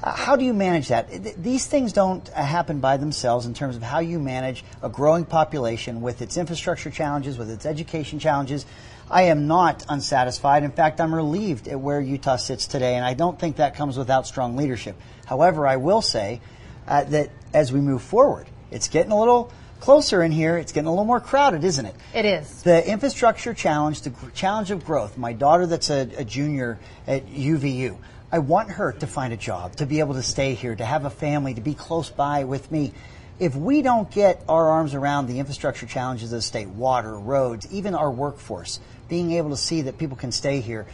Uh, 0.06 0.12
how 0.13 0.36
do 0.36 0.46
you 0.46 0.54
manage 0.54 0.90
that? 0.90 1.10
These 1.42 1.66
things 1.66 1.92
don't 1.92 2.30
uh, 2.30 2.44
happen 2.44 2.80
by 2.80 2.98
themselves 2.98 3.48
in 3.48 3.56
terms 3.56 3.75
of 3.75 3.81
how 3.81 4.00
you 4.00 4.19
manage 4.19 4.63
a 4.84 4.88
growing 4.88 5.25
population 5.25 6.00
with 6.02 6.22
its 6.22 6.38
infrastructure 6.38 6.92
challenges, 6.92 7.40
with 7.40 7.50
its 7.50 7.66
education 7.66 8.19
challenges, 8.19 8.68
I 9.10 9.24
am 9.24 9.48
not 9.48 9.84
unsatisfied. 9.90 10.63
In 10.63 10.72
fact, 10.72 11.02
I'm 11.02 11.13
relieved 11.13 11.68
at 11.68 11.80
where 11.80 12.00
Utah 12.00 12.36
sits 12.36 12.68
today, 12.68 12.96
and 12.96 13.06
I 13.06 13.16
don't 13.16 13.40
think 13.40 13.56
that 13.56 13.75
comes 13.75 13.98
without 13.98 14.28
strong 14.28 14.56
leadership. 14.56 14.96
However, 15.25 15.66
I 15.66 15.78
will 15.78 16.04
say 16.04 16.40
uh, 16.88 17.04
that 17.06 17.31
as 17.54 17.74
we 17.74 17.81
move 17.81 18.04
forward, 18.04 18.48
it's 18.69 18.88
getting 18.88 19.12
a 19.12 19.19
little 19.19 19.52
closer 19.80 20.24
in 20.24 20.31
here. 20.31 20.57
It's 20.57 20.72
getting 20.72 20.88
a 20.88 20.92
little 20.92 21.06
more 21.06 21.19
crowded, 21.19 21.63
isn't 21.63 21.86
it? 21.86 21.96
It 22.13 22.25
is. 22.25 22.63
The 22.63 22.88
infrastructure 22.88 23.54
challenge, 23.54 24.02
the 24.02 24.13
challenge 24.34 24.72
of 24.72 24.86
growth. 24.86 25.18
My 25.18 25.34
daughter, 25.34 25.68
that's 25.68 25.90
a, 25.90 26.10
a 26.18 26.24
junior 26.24 26.80
at 27.07 27.28
UVU, 27.28 27.98
I 28.35 28.39
want 28.39 28.69
her 28.71 28.91
to 28.91 29.07
find 29.07 29.31
a 29.31 29.37
job, 29.37 29.77
to 29.77 29.85
be 29.85 30.01
able 30.01 30.15
to 30.15 30.21
stay 30.21 30.55
here, 30.55 30.75
to 30.75 30.83
have 30.83 31.05
a 31.05 31.09
family, 31.09 31.53
to 31.53 31.61
be 31.61 31.73
close 31.73 32.09
by 32.09 32.43
with 32.43 32.69
me 32.69 32.91
if 33.39 33.55
we 33.55 33.81
don't 33.81 34.11
get 34.11 34.43
our 34.49 34.71
arms 34.71 34.93
around 34.93 35.27
the 35.27 35.39
infrastructure 35.39 35.85
challenges 35.85 36.33
of 36.33 36.39
the 36.39 36.41
state, 36.41 36.67
water, 36.67 37.17
roads, 37.17 37.65
even 37.71 37.95
our 37.95 38.11
workforce, 38.11 38.81
being 39.07 39.31
able 39.31 39.51
to 39.51 39.55
see 39.55 39.83
that 39.83 39.97
people 39.97 40.17
can 40.17 40.33
stay 40.33 40.59
here, 40.59 40.85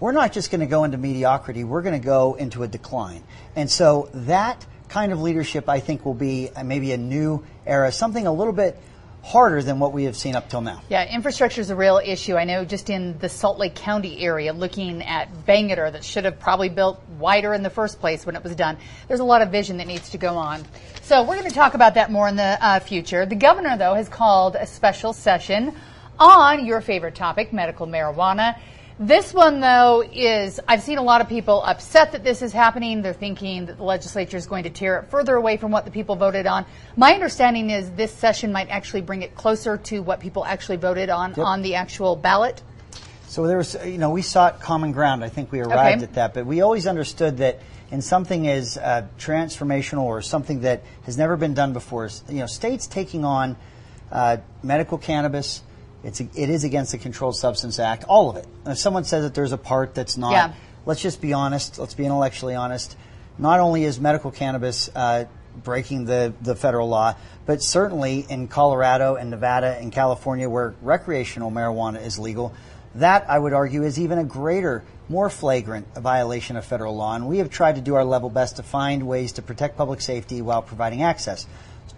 we're 0.00 0.12
not 0.12 0.32
just 0.32 0.50
going 0.50 0.62
to 0.62 0.66
go 0.66 0.84
into 0.84 0.96
mediocrity, 0.96 1.64
we're 1.64 1.82
going 1.82 2.00
to 2.00 2.06
go 2.06 2.32
into 2.32 2.62
a 2.62 2.66
decline. 2.66 3.22
And 3.56 3.70
so 3.70 4.08
that 4.14 4.64
kind 4.88 5.12
of 5.12 5.20
leadership, 5.20 5.68
I 5.68 5.80
think, 5.80 6.02
will 6.06 6.14
be 6.14 6.48
uh, 6.48 6.64
maybe 6.64 6.92
a 6.92 6.96
new 6.96 7.44
era, 7.66 7.92
something 7.92 8.26
a 8.26 8.32
little 8.32 8.54
bit 8.54 8.80
harder 9.26 9.60
than 9.60 9.80
what 9.80 9.92
we 9.92 10.04
have 10.04 10.16
seen 10.16 10.36
up 10.36 10.48
till 10.48 10.60
now. 10.60 10.80
Yeah, 10.88 11.04
infrastructure 11.12 11.60
is 11.60 11.70
a 11.70 11.74
real 11.74 12.00
issue. 12.02 12.36
I 12.36 12.44
know 12.44 12.64
just 12.64 12.90
in 12.90 13.18
the 13.18 13.28
Salt 13.28 13.58
Lake 13.58 13.74
County 13.74 14.20
area, 14.20 14.52
looking 14.52 15.02
at 15.02 15.28
Bangerter 15.44 15.90
that 15.90 16.04
should 16.04 16.24
have 16.24 16.38
probably 16.38 16.68
built 16.68 17.02
wider 17.18 17.52
in 17.52 17.64
the 17.64 17.70
first 17.70 17.98
place 17.98 18.24
when 18.24 18.36
it 18.36 18.44
was 18.44 18.54
done. 18.54 18.78
There's 19.08 19.18
a 19.18 19.24
lot 19.24 19.42
of 19.42 19.50
vision 19.50 19.78
that 19.78 19.88
needs 19.88 20.10
to 20.10 20.18
go 20.18 20.36
on. 20.36 20.64
So 21.02 21.22
we're 21.22 21.34
going 21.34 21.48
to 21.48 21.54
talk 21.54 21.74
about 21.74 21.94
that 21.94 22.12
more 22.12 22.28
in 22.28 22.36
the 22.36 22.56
uh, 22.60 22.78
future. 22.78 23.26
The 23.26 23.34
governor, 23.34 23.76
though, 23.76 23.94
has 23.94 24.08
called 24.08 24.54
a 24.54 24.66
special 24.66 25.12
session 25.12 25.74
on 26.20 26.64
your 26.64 26.80
favorite 26.80 27.16
topic, 27.16 27.52
medical 27.52 27.88
marijuana. 27.88 28.56
This 28.98 29.34
one, 29.34 29.60
though, 29.60 30.02
is 30.10 30.58
I've 30.66 30.80
seen 30.80 30.96
a 30.96 31.02
lot 31.02 31.20
of 31.20 31.28
people 31.28 31.62
upset 31.62 32.12
that 32.12 32.24
this 32.24 32.40
is 32.40 32.50
happening. 32.50 33.02
They're 33.02 33.12
thinking 33.12 33.66
that 33.66 33.76
the 33.76 33.84
legislature 33.84 34.38
is 34.38 34.46
going 34.46 34.64
to 34.64 34.70
tear 34.70 34.98
it 35.00 35.10
further 35.10 35.34
away 35.34 35.58
from 35.58 35.70
what 35.70 35.84
the 35.84 35.90
people 35.90 36.16
voted 36.16 36.46
on. 36.46 36.64
My 36.96 37.12
understanding 37.12 37.68
is 37.68 37.90
this 37.90 38.10
session 38.10 38.52
might 38.52 38.70
actually 38.70 39.02
bring 39.02 39.20
it 39.20 39.34
closer 39.34 39.76
to 39.76 40.00
what 40.00 40.20
people 40.20 40.46
actually 40.46 40.78
voted 40.78 41.10
on 41.10 41.30
yep. 41.30 41.40
on 41.40 41.60
the 41.60 41.74
actual 41.74 42.16
ballot. 42.16 42.62
So 43.26 43.46
there 43.46 43.58
was, 43.58 43.76
you 43.84 43.98
know, 43.98 44.08
we 44.08 44.22
sought 44.22 44.62
common 44.62 44.92
ground. 44.92 45.22
I 45.22 45.28
think 45.28 45.52
we 45.52 45.60
arrived 45.60 46.02
okay. 46.02 46.04
at 46.04 46.14
that, 46.14 46.32
but 46.32 46.46
we 46.46 46.62
always 46.62 46.86
understood 46.86 47.36
that 47.38 47.60
in 47.90 48.00
something 48.00 48.48
as 48.48 48.78
uh, 48.78 49.06
transformational 49.18 50.04
or 50.04 50.22
something 50.22 50.60
that 50.60 50.82
has 51.04 51.18
never 51.18 51.36
been 51.36 51.52
done 51.52 51.74
before, 51.74 52.08
you 52.30 52.36
know, 52.36 52.46
states 52.46 52.86
taking 52.86 53.26
on 53.26 53.56
uh, 54.10 54.38
medical 54.62 54.96
cannabis 54.96 55.60
it's 56.06 56.20
it 56.20 56.30
is 56.36 56.62
against 56.62 56.92
the 56.92 56.98
Controlled 56.98 57.34
Substance 57.34 57.80
Act, 57.80 58.04
all 58.04 58.30
of 58.30 58.36
it. 58.36 58.46
And 58.64 58.72
if 58.72 58.78
someone 58.78 59.02
says 59.02 59.24
that 59.24 59.34
there's 59.34 59.50
a 59.50 59.58
part 59.58 59.92
that's 59.92 60.16
not, 60.16 60.30
yeah. 60.30 60.52
let's 60.86 61.02
just 61.02 61.20
be 61.20 61.32
honest. 61.32 61.80
Let's 61.80 61.94
be 61.94 62.04
intellectually 62.04 62.54
honest. 62.54 62.96
Not 63.38 63.58
only 63.58 63.82
is 63.82 63.98
medical 63.98 64.30
cannabis 64.30 64.88
uh, 64.94 65.24
breaking 65.64 66.04
the, 66.04 66.32
the 66.40 66.54
federal 66.54 66.88
law, 66.88 67.16
but 67.44 67.60
certainly 67.60 68.24
in 68.28 68.46
Colorado 68.46 69.16
and 69.16 69.30
Nevada 69.30 69.76
and 69.80 69.90
California, 69.90 70.48
where 70.48 70.76
recreational 70.80 71.50
marijuana 71.50 72.00
is 72.00 72.20
legal, 72.20 72.54
that 72.94 73.28
I 73.28 73.36
would 73.36 73.52
argue 73.52 73.82
is 73.82 73.98
even 73.98 74.18
a 74.18 74.24
greater, 74.24 74.84
more 75.08 75.28
flagrant 75.28 75.92
violation 75.96 76.56
of 76.56 76.64
federal 76.64 76.94
law. 76.94 77.16
And 77.16 77.26
we 77.26 77.38
have 77.38 77.50
tried 77.50 77.74
to 77.74 77.80
do 77.80 77.96
our 77.96 78.04
level 78.04 78.30
best 78.30 78.56
to 78.56 78.62
find 78.62 79.08
ways 79.08 79.32
to 79.32 79.42
protect 79.42 79.76
public 79.76 80.00
safety 80.00 80.40
while 80.40 80.62
providing 80.62 81.02
access. 81.02 81.46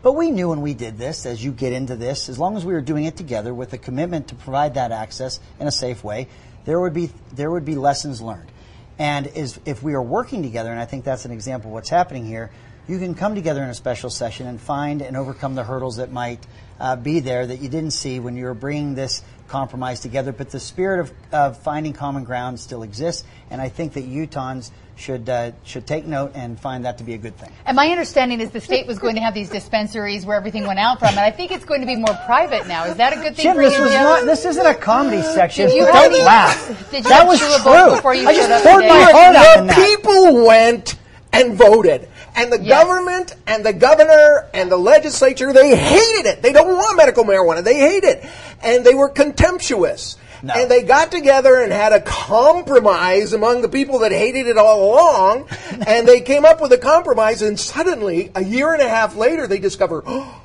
But 0.02 0.12
we 0.12 0.30
knew 0.30 0.50
when 0.50 0.60
we 0.60 0.74
did 0.74 0.96
this, 0.96 1.26
as 1.26 1.42
you 1.42 1.50
get 1.50 1.72
into 1.72 1.96
this, 1.96 2.28
as 2.28 2.38
long 2.38 2.56
as 2.56 2.64
we 2.64 2.72
were 2.72 2.80
doing 2.80 3.04
it 3.04 3.16
together 3.16 3.52
with 3.52 3.72
a 3.72 3.78
commitment 3.78 4.28
to 4.28 4.36
provide 4.36 4.74
that 4.74 4.92
access 4.92 5.40
in 5.58 5.66
a 5.66 5.72
safe 5.72 6.04
way, 6.04 6.28
there 6.64 6.80
would 6.80 6.94
be 6.94 7.10
there 7.32 7.50
would 7.50 7.64
be 7.64 7.74
lessons 7.74 8.20
learned. 8.20 8.50
And 8.98 9.26
is, 9.28 9.58
if 9.64 9.82
we 9.82 9.94
are 9.94 10.02
working 10.02 10.42
together, 10.42 10.70
and 10.70 10.80
I 10.80 10.84
think 10.84 11.04
that's 11.04 11.24
an 11.24 11.30
example 11.30 11.70
of 11.70 11.74
what's 11.74 11.88
happening 11.88 12.26
here, 12.26 12.50
you 12.88 12.98
can 12.98 13.14
come 13.14 13.34
together 13.34 13.62
in 13.62 13.68
a 13.68 13.74
special 13.74 14.10
session 14.10 14.46
and 14.46 14.60
find 14.60 15.02
and 15.02 15.16
overcome 15.16 15.54
the 15.54 15.62
hurdles 15.62 15.96
that 15.96 16.10
might 16.10 16.44
uh, 16.80 16.96
be 16.96 17.20
there 17.20 17.46
that 17.46 17.60
you 17.60 17.68
didn't 17.68 17.90
see 17.90 18.18
when 18.18 18.36
you 18.36 18.44
were 18.44 18.54
bringing 18.54 18.94
this 18.94 19.22
compromise 19.46 20.00
together. 20.00 20.32
But 20.32 20.50
the 20.50 20.60
spirit 20.60 21.00
of, 21.00 21.12
of 21.32 21.58
finding 21.58 21.92
common 21.92 22.24
ground 22.24 22.58
still 22.60 22.82
exists, 22.82 23.24
and 23.50 23.60
I 23.60 23.68
think 23.68 23.92
that 23.92 24.04
Utahns 24.04 24.70
should 24.98 25.28
uh, 25.28 25.52
should 25.64 25.86
take 25.86 26.04
note 26.06 26.32
and 26.34 26.58
find 26.58 26.84
that 26.84 26.98
to 26.98 27.04
be 27.04 27.14
a 27.14 27.18
good 27.18 27.36
thing. 27.38 27.50
And 27.64 27.76
my 27.76 27.88
understanding 27.88 28.40
is 28.40 28.50
the 28.50 28.60
state 28.60 28.86
was 28.86 28.98
going 28.98 29.14
to 29.14 29.20
have 29.20 29.32
these 29.32 29.48
dispensaries 29.48 30.26
where 30.26 30.36
everything 30.36 30.66
went 30.66 30.80
out 30.80 30.98
from, 30.98 31.10
and 31.10 31.20
I 31.20 31.30
think 31.30 31.52
it's 31.52 31.64
going 31.64 31.80
to 31.80 31.86
be 31.86 31.94
more 31.96 32.14
private 32.26 32.66
now. 32.66 32.84
Is 32.86 32.96
that 32.96 33.12
a 33.12 33.16
good 33.16 33.36
thing 33.36 33.44
Jim, 33.44 33.54
for 33.56 33.62
this 33.62 33.78
was 33.78 33.92
not. 33.92 34.24
This 34.24 34.44
isn't 34.44 34.66
a 34.66 34.74
comedy 34.74 35.22
section. 35.22 35.68
Did 35.68 35.76
you 35.76 35.84
Don't 35.86 36.12
any- 36.12 36.22
laugh. 36.24 36.90
did 36.90 37.04
you 37.04 37.10
that 37.10 37.26
was 37.26 37.38
true. 37.38 37.94
before 37.94 38.14
you 38.14 38.28
I 38.28 38.34
just 38.34 38.48
showed 38.64 38.70
poured 38.70 38.84
my 38.86 39.00
heart 39.12 39.36
out 39.36 39.66
the 39.68 39.74
people 39.74 40.44
went 40.44 40.96
and 41.32 41.54
voted. 41.54 42.08
And 42.34 42.52
the 42.52 42.60
Yes. 42.60 42.84
government 42.84 43.34
and 43.46 43.64
the 43.64 43.72
governor 43.72 44.46
and 44.54 44.70
the 44.70 44.76
legislature, 44.76 45.52
they 45.52 45.74
hated 45.76 46.26
it. 46.26 46.42
They 46.42 46.52
don't 46.52 46.68
want 46.68 46.96
medical 46.96 47.24
marijuana. 47.24 47.64
They 47.64 47.78
hate 47.78 48.04
it. 48.04 48.24
And 48.62 48.84
they 48.84 48.94
were 48.94 49.08
contemptuous. 49.08 50.16
No. 50.42 50.54
And 50.54 50.70
they 50.70 50.82
got 50.82 51.10
together 51.10 51.60
and 51.60 51.72
had 51.72 51.92
a 51.92 52.00
compromise 52.00 53.32
among 53.32 53.62
the 53.62 53.68
people 53.68 54.00
that 54.00 54.12
hated 54.12 54.46
it 54.46 54.56
all 54.56 54.92
along. 54.92 55.48
and 55.86 56.06
they 56.06 56.20
came 56.20 56.44
up 56.44 56.60
with 56.60 56.72
a 56.72 56.78
compromise. 56.78 57.42
And 57.42 57.58
suddenly, 57.58 58.30
a 58.34 58.42
year 58.42 58.72
and 58.72 58.82
a 58.82 58.88
half 58.88 59.16
later, 59.16 59.46
they 59.46 59.58
discover, 59.58 60.02
oh 60.06 60.40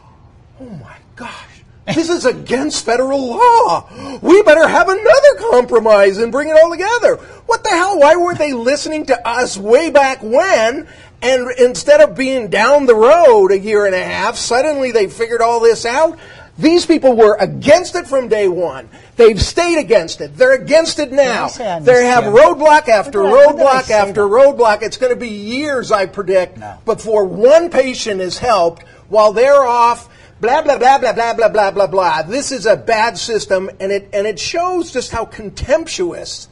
my 0.59 0.97
gosh. 1.15 1.53
This 1.85 2.09
is 2.09 2.25
against 2.25 2.85
federal 2.85 3.27
law. 3.27 4.19
We 4.21 4.41
better 4.43 4.67
have 4.67 4.88
another 4.88 5.51
compromise 5.51 6.17
and 6.17 6.31
bring 6.31 6.47
it 6.47 6.55
all 6.55 6.71
together. 6.71 7.17
What 7.45 7.63
the 7.63 7.71
hell? 7.71 8.00
Why 8.00 8.15
weren't 8.15 8.39
they 8.39 8.53
listening 8.53 9.07
to 9.07 9.27
us 9.27 9.57
way 9.57 9.89
back 9.89 10.23
when? 10.23 10.88
And 11.21 11.47
instead 11.57 12.00
of 12.00 12.15
being 12.15 12.50
down 12.50 12.85
the 12.85 12.95
road 12.95 13.51
a 13.51 13.59
year 13.59 13.85
and 13.85 13.95
a 13.95 14.03
half, 14.03 14.38
suddenly 14.38 14.91
they 14.91 15.07
figured 15.07 15.41
all 15.41 15.59
this 15.59 15.85
out. 15.85 16.17
These 16.57 16.86
people 16.86 17.15
were 17.15 17.36
against 17.39 17.95
it 17.95 18.05
from 18.07 18.27
day 18.27 18.48
one. 18.48 18.88
They've 19.15 19.41
stayed 19.41 19.79
against 19.79 20.22
it. 20.22 20.38
They're 20.38 20.53
against 20.53 21.00
it 21.00 21.12
now. 21.12 21.48
They 21.48 22.05
have 22.05 22.25
roadblock 22.25 22.88
after 22.89 23.25
I- 23.25 23.31
when 23.31 23.55
did 23.57 23.65
I 23.65 23.81
roadblock 23.81 23.89
after 23.89 24.22
roadblock. 24.27 24.83
It's 24.83 24.98
going 24.98 25.12
to 25.12 25.19
be 25.19 25.29
years, 25.29 25.91
I 25.91 26.05
predict, 26.05 26.57
No. 26.60 26.75
before 26.86 27.25
one 27.25 27.69
patient 27.69 28.22
is 28.22 28.38
helped 28.38 28.83
while 29.10 29.33
they're 29.33 29.63
off. 29.63 30.10
Blah 30.41 30.62
blah 30.62 30.77
blah 30.77 30.98
blah 31.00 31.13
blah 31.13 31.33
blah 31.33 31.48
blah 31.50 31.72
blah 31.72 31.88
blah. 31.88 32.22
This 32.24 32.51
is 32.51 32.65
a 32.65 32.75
bad 32.75 33.17
system, 33.17 33.69
and 33.79 33.91
it 33.91 34.10
and 34.13 34.27
it 34.27 34.38
shows 34.38 34.91
just 34.91 35.10
how 35.12 35.24
contemptuous 35.25 36.50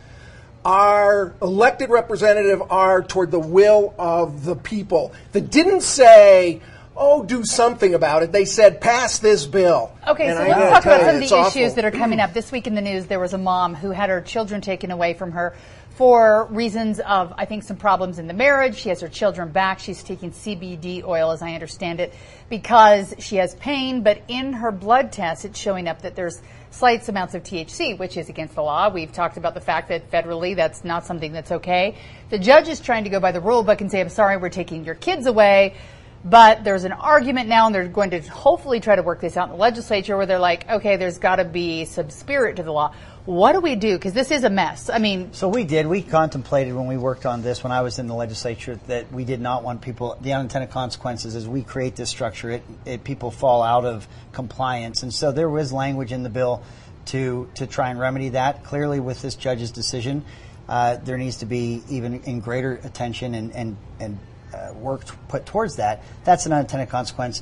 our 0.64 1.34
elected 1.42 1.90
representative 1.90 2.62
are 2.70 3.02
toward 3.02 3.32
the 3.32 3.40
will 3.40 3.94
of 4.00 4.46
the 4.46 4.56
people. 4.56 5.12
That 5.34 5.50
didn't 5.50 5.82
say, 5.82 6.62
"Oh, 7.02 7.24
do 7.24 7.44
something 7.44 7.94
about 7.94 8.22
it." 8.24 8.32
They 8.32 8.46
said, 8.46 8.80
"Pass 8.80 9.20
this 9.20 9.46
bill." 9.46 9.92
Okay, 10.08 10.28
And 10.28 10.38
so 10.38 10.44
I 10.44 10.48
let's 10.48 10.72
talk 10.72 10.86
about 10.86 11.00
some 11.02 11.16
of 11.16 11.22
the 11.22 11.36
awful. 11.36 11.62
issues 11.62 11.74
that 11.74 11.86
are 11.86 11.92
coming 11.92 12.20
up. 12.20 12.34
This 12.34 12.52
week 12.52 12.68
in 12.68 12.76
the 12.76 12.82
news, 12.82 13.08
there 13.08 13.20
was 13.20 13.34
a 13.34 13.38
mom 13.38 13.74
who 13.76 13.90
had 13.90 14.10
her 14.10 14.22
children 14.22 14.62
taken 14.62 14.92
away 14.92 15.14
from 15.16 15.32
her 15.32 15.56
for 15.96 16.48
reasons 16.50 17.00
of, 17.00 17.34
I 17.38 17.46
think, 17.46 17.64
some 17.64 17.78
problems 17.78 18.18
in 18.18 18.28
the 18.28 18.34
marriage. 18.34 18.76
She 18.76 18.90
has 18.90 19.02
her 19.02 19.08
children 19.08 19.50
back. 19.50 19.80
She's 19.80 20.04
taking 20.04 20.32
CBD 20.32 21.04
oil, 21.04 21.32
as 21.32 21.42
I 21.42 21.54
understand 21.54 22.00
it, 22.00 22.14
because 22.50 23.14
she 23.20 23.36
has 23.38 23.56
pain. 23.56 24.02
But 24.02 24.22
in 24.28 24.54
her 24.54 24.72
blood 24.72 25.12
test, 25.12 25.46
it's 25.46 25.60
showing 25.60 25.88
up 25.88 26.02
that 26.04 26.16
there's 26.16 26.42
slight 26.72 27.08
amounts 27.10 27.36
of 27.36 27.44
THC, 27.44 27.98
which 28.00 28.16
is 28.18 28.30
against 28.30 28.56
the 28.56 28.64
law. 28.64 28.90
We've 28.90 29.12
talked 29.12 29.38
about 29.38 29.54
the 29.54 29.62
fact 29.62 29.90
that 29.90 30.10
federally 30.10 30.56
that's 30.56 30.84
not 30.84 31.06
something 31.06 31.34
that's 31.34 31.52
okay. 31.52 31.98
The 32.30 32.40
judge 32.40 32.70
is 32.70 32.80
trying 32.80 33.04
to 33.04 33.10
go 33.10 33.20
by 33.20 33.32
the 33.34 33.42
rule 33.42 33.62
book 33.62 33.82
and 33.82 33.92
say, 33.92 34.00
I'm 34.00 34.10
sorry, 34.10 34.38
we're 34.38 34.50
taking 34.50 34.86
your 34.86 34.96
kids 34.96 35.26
away. 35.26 35.76
But 36.24 36.64
there's 36.64 36.84
an 36.84 36.92
argument 36.92 37.50
now, 37.50 37.66
and 37.66 37.74
they're 37.74 37.88
going 37.88 38.12
to 38.12 38.22
hopefully 38.22 38.80
try 38.80 38.96
to 38.96 39.02
work 39.02 39.22
this 39.22 39.38
out 39.38 39.46
in 39.46 39.52
the 39.52 39.60
legislature 39.60 40.16
where 40.16 40.28
they're 40.28 40.40
like, 40.40 40.70
okay, 40.70 40.98
there's 40.98 41.18
got 41.18 41.38
to 41.38 41.46
be 41.46 41.86
some 41.86 42.12
spirit 42.12 42.58
to 42.58 42.64
the 42.64 42.72
law. 42.72 42.94
What 43.26 43.54
do 43.54 43.60
we 43.60 43.76
do? 43.76 43.96
Because 43.98 44.14
this 44.14 44.30
is 44.30 44.44
a 44.44 44.50
mess. 44.50 44.90
I 44.90 45.00
mean, 45.00 45.34
So 45.34 45.48
we 45.48 45.64
did. 45.64 45.88
We 45.88 46.04
contemplated 46.04 46.76
when 46.76 46.88
we 46.88 46.98
worked 46.98 47.26
on 47.26 47.42
this, 47.42 47.64
when 47.64 47.72
I 47.72 47.82
was 47.82 47.98
in 47.98 48.08
the 48.08 48.14
legislature, 48.14 48.80
that 48.88 49.12
we 49.12 49.26
did 49.26 49.42
not 49.42 49.64
want 49.64 49.82
people. 49.82 50.18
The 50.22 50.34
unintended 50.34 50.70
consequences 50.70 51.36
as 51.36 51.48
we 51.48 51.64
create 51.64 51.96
this 51.96 52.10
structure, 52.10 52.52
it, 52.52 52.64
it 52.86 53.04
people 53.04 53.32
fall 53.32 53.64
out 53.64 53.86
of 53.86 54.08
compliance, 54.32 55.04
and 55.04 55.14
so 55.14 55.32
there 55.32 55.50
was 55.50 55.74
language 55.74 56.12
in 56.12 56.24
the 56.24 56.30
bill 56.30 56.64
to 57.06 57.50
to 57.56 57.66
try 57.68 57.90
and 57.90 58.00
remedy 58.00 58.30
that. 58.30 58.64
Clearly, 58.64 59.00
with 59.00 59.22
this 59.22 59.36
judge's 59.36 59.72
decision, 59.72 60.24
uh, 60.70 60.98
there 60.98 61.18
needs 61.18 61.38
to 61.38 61.46
be 61.46 61.84
even 61.90 62.22
in 62.24 62.40
greater 62.40 62.74
attention 62.84 63.36
and 63.36 63.56
and 63.56 63.78
and 64.00 64.20
uh, 64.54 64.74
work 64.74 65.06
t- 65.06 65.14
put 65.28 65.46
towards 65.46 65.78
that. 65.78 66.04
That's 66.24 66.46
an 66.46 66.54
unintended 66.54 66.90
consequence. 66.90 67.42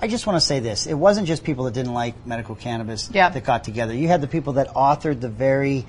I 0.00 0.06
just 0.06 0.26
want 0.26 0.36
to 0.36 0.40
say 0.46 0.60
this: 0.60 0.86
it 0.86 0.94
wasn't 0.94 1.26
just 1.26 1.44
people 1.44 1.64
that 1.64 1.74
didn't 1.74 1.94
like 1.94 2.26
medical 2.26 2.54
cannabis 2.54 3.10
Yeah. 3.12 3.28
that 3.30 3.44
got 3.44 3.64
together. 3.64 3.94
You 3.94 4.08
had 4.08 4.20
the 4.20 4.26
people 4.28 4.54
that 4.54 4.68
authored 4.74 5.20
the 5.20 5.28
very 5.28 5.86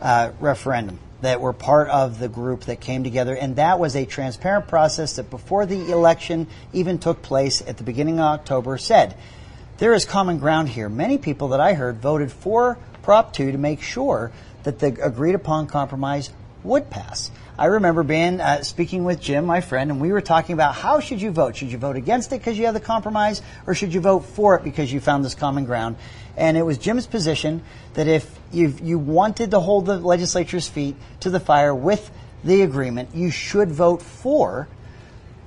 uh, 0.00 0.30
referendum 0.40 0.98
that 1.20 1.40
were 1.42 1.52
part 1.52 1.88
of 1.88 2.18
the 2.18 2.28
group 2.28 2.62
that 2.64 2.80
came 2.80 3.04
together, 3.04 3.34
and 3.36 3.56
that 3.56 3.78
was 3.78 3.94
a 3.94 4.06
transparent 4.06 4.66
process 4.68 5.16
that 5.16 5.28
before 5.28 5.66
the 5.66 5.90
election 5.92 6.46
even 6.72 6.98
took 6.98 7.20
place 7.20 7.60
at 7.60 7.76
the 7.76 7.84
beginning 7.84 8.18
of 8.18 8.24
October 8.24 8.78
said 8.78 9.14
there 9.76 9.92
is 9.92 10.04
common 10.06 10.38
ground 10.38 10.68
here. 10.70 10.88
Many 10.88 11.18
people 11.18 11.48
that 11.48 11.60
I 11.60 11.74
heard 11.74 12.00
voted 12.00 12.32
for 12.32 12.78
Prop 13.02 13.32
2 13.34 13.52
to 13.52 13.58
make 13.58 13.82
sure 13.82 14.30
that 14.62 14.78
the 14.78 14.96
agreed 15.02 15.34
upon 15.34 15.66
compromise 15.66 16.30
would 16.64 16.90
pass. 16.90 17.30
I 17.58 17.66
remember 17.66 18.02
being 18.02 18.40
uh, 18.40 18.62
speaking 18.62 19.04
with 19.04 19.20
Jim, 19.20 19.44
my 19.44 19.60
friend, 19.60 19.90
and 19.90 20.00
we 20.00 20.12
were 20.12 20.22
talking 20.22 20.54
about 20.54 20.74
how 20.74 21.00
should 21.00 21.20
you 21.20 21.30
vote? 21.30 21.56
Should 21.56 21.70
you 21.70 21.78
vote 21.78 21.96
against 21.96 22.32
it 22.32 22.38
because 22.38 22.58
you 22.58 22.64
have 22.64 22.74
the 22.74 22.80
compromise, 22.80 23.42
or 23.66 23.74
should 23.74 23.92
you 23.92 24.00
vote 24.00 24.20
for 24.20 24.54
it 24.56 24.64
because 24.64 24.90
you 24.90 24.98
found 24.98 25.24
this 25.24 25.34
common 25.34 25.66
ground? 25.66 25.96
And 26.36 26.56
it 26.56 26.62
was 26.62 26.78
Jim's 26.78 27.06
position 27.06 27.62
that 27.94 28.08
if 28.08 28.26
you 28.50 28.74
you 28.82 28.98
wanted 28.98 29.50
to 29.50 29.60
hold 29.60 29.86
the 29.86 29.98
legislature's 29.98 30.68
feet 30.68 30.96
to 31.20 31.30
the 31.30 31.40
fire 31.40 31.74
with 31.74 32.10
the 32.44 32.62
agreement, 32.62 33.10
you 33.14 33.30
should 33.30 33.70
vote 33.70 34.00
for 34.00 34.66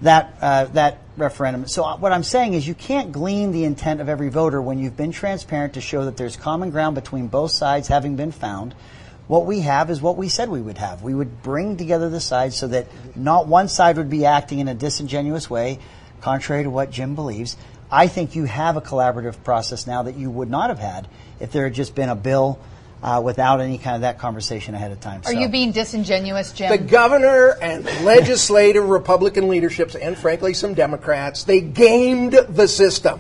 that 0.01 0.37
uh, 0.41 0.65
that 0.65 0.99
referendum. 1.17 1.67
So 1.67 1.83
uh, 1.83 1.97
what 1.97 2.11
I'm 2.11 2.23
saying 2.23 2.53
is 2.53 2.67
you 2.67 2.75
can't 2.75 3.11
glean 3.11 3.51
the 3.51 3.63
intent 3.63 4.01
of 4.01 4.09
every 4.09 4.29
voter 4.29 4.61
when 4.61 4.79
you've 4.79 4.97
been 4.97 5.11
transparent 5.11 5.73
to 5.73 5.81
show 5.81 6.05
that 6.05 6.17
there's 6.17 6.35
common 6.35 6.69
ground 6.69 6.95
between 6.95 7.27
both 7.27 7.51
sides 7.51 7.87
having 7.87 8.15
been 8.15 8.31
found. 8.31 8.75
What 9.27 9.45
we 9.45 9.61
have 9.61 9.89
is 9.89 10.01
what 10.01 10.17
we 10.17 10.27
said 10.29 10.49
we 10.49 10.61
would 10.61 10.77
have. 10.77 11.01
We 11.01 11.13
would 11.13 11.41
bring 11.43 11.77
together 11.77 12.09
the 12.09 12.19
sides 12.19 12.55
so 12.57 12.67
that 12.67 12.87
not 13.15 13.47
one 13.47 13.69
side 13.69 13.97
would 13.97 14.09
be 14.09 14.25
acting 14.25 14.59
in 14.59 14.67
a 14.67 14.73
disingenuous 14.73 15.49
way, 15.49 15.79
contrary 16.21 16.63
to 16.63 16.69
what 16.69 16.91
Jim 16.91 17.15
believes. 17.15 17.55
I 17.89 18.07
think 18.07 18.35
you 18.35 18.45
have 18.45 18.75
a 18.75 18.81
collaborative 18.81 19.43
process 19.43 19.87
now 19.87 20.03
that 20.03 20.17
you 20.17 20.29
would 20.29 20.49
not 20.49 20.69
have 20.69 20.79
had 20.79 21.07
if 21.39 21.51
there 21.51 21.63
had 21.65 21.73
just 21.73 21.95
been 21.95 22.09
a 22.09 22.15
bill 22.15 22.59
uh, 23.03 23.21
without 23.23 23.59
any 23.59 23.77
kind 23.77 23.95
of 23.95 24.01
that 24.01 24.17
conversation 24.17 24.75
ahead 24.75 24.91
of 24.91 24.99
time. 24.99 25.21
are 25.25 25.33
So- 25.33 25.39
you 25.39 25.49
being 25.49 25.71
disingenuous, 25.71 26.53
Jim? 26.53 26.69
The 26.69 26.77
governor 26.77 27.57
and 27.61 27.85
legislative 28.03 28.87
Republican 28.87 29.49
leaderships, 29.49 29.95
and 29.95 30.17
frankly 30.17 30.53
some 30.53 30.73
Democrats, 30.73 31.43
they 31.43 31.59
gamed 31.61 32.33
the 32.33 32.67
system. 32.67 33.19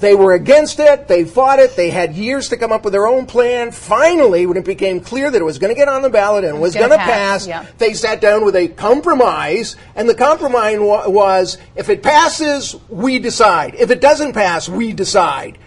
They 0.00 0.14
were 0.14 0.32
against 0.32 0.78
it. 0.78 1.08
They 1.08 1.24
fought 1.24 1.58
it. 1.58 1.74
They 1.74 1.90
had 1.90 2.14
years 2.14 2.48
to 2.50 2.56
come 2.56 2.70
up 2.70 2.84
with 2.84 2.92
their 2.92 3.06
own 3.06 3.26
plan. 3.26 3.72
Finally, 3.72 4.46
when 4.46 4.56
it 4.56 4.64
became 4.64 5.00
clear 5.00 5.30
that 5.30 5.40
it 5.40 5.44
was 5.44 5.58
going 5.58 5.74
to 5.74 5.78
get 5.78 5.88
on 5.88 6.02
the 6.02 6.10
ballot 6.10 6.44
and 6.44 6.60
was 6.60 6.74
gonna 6.74 6.96
pass, 6.96 7.46
pass, 7.46 7.46
yeah. 7.48 7.66
they 7.78 7.94
sat 7.94 8.20
down 8.20 8.44
with 8.44 8.54
a 8.54 8.68
compromise. 8.68 9.76
And 9.96 10.08
the 10.08 10.14
compromise 10.14 10.78
wa- 10.78 11.08
was 11.08 11.58
if 11.74 11.88
it 11.88 12.02
passes, 12.02 12.76
we 12.88 13.18
decide. 13.18 13.74
If 13.74 13.90
it 13.90 14.00
doesn't 14.00 14.34
pass, 14.34 14.68
we 14.68 14.92
decide. 14.92 15.58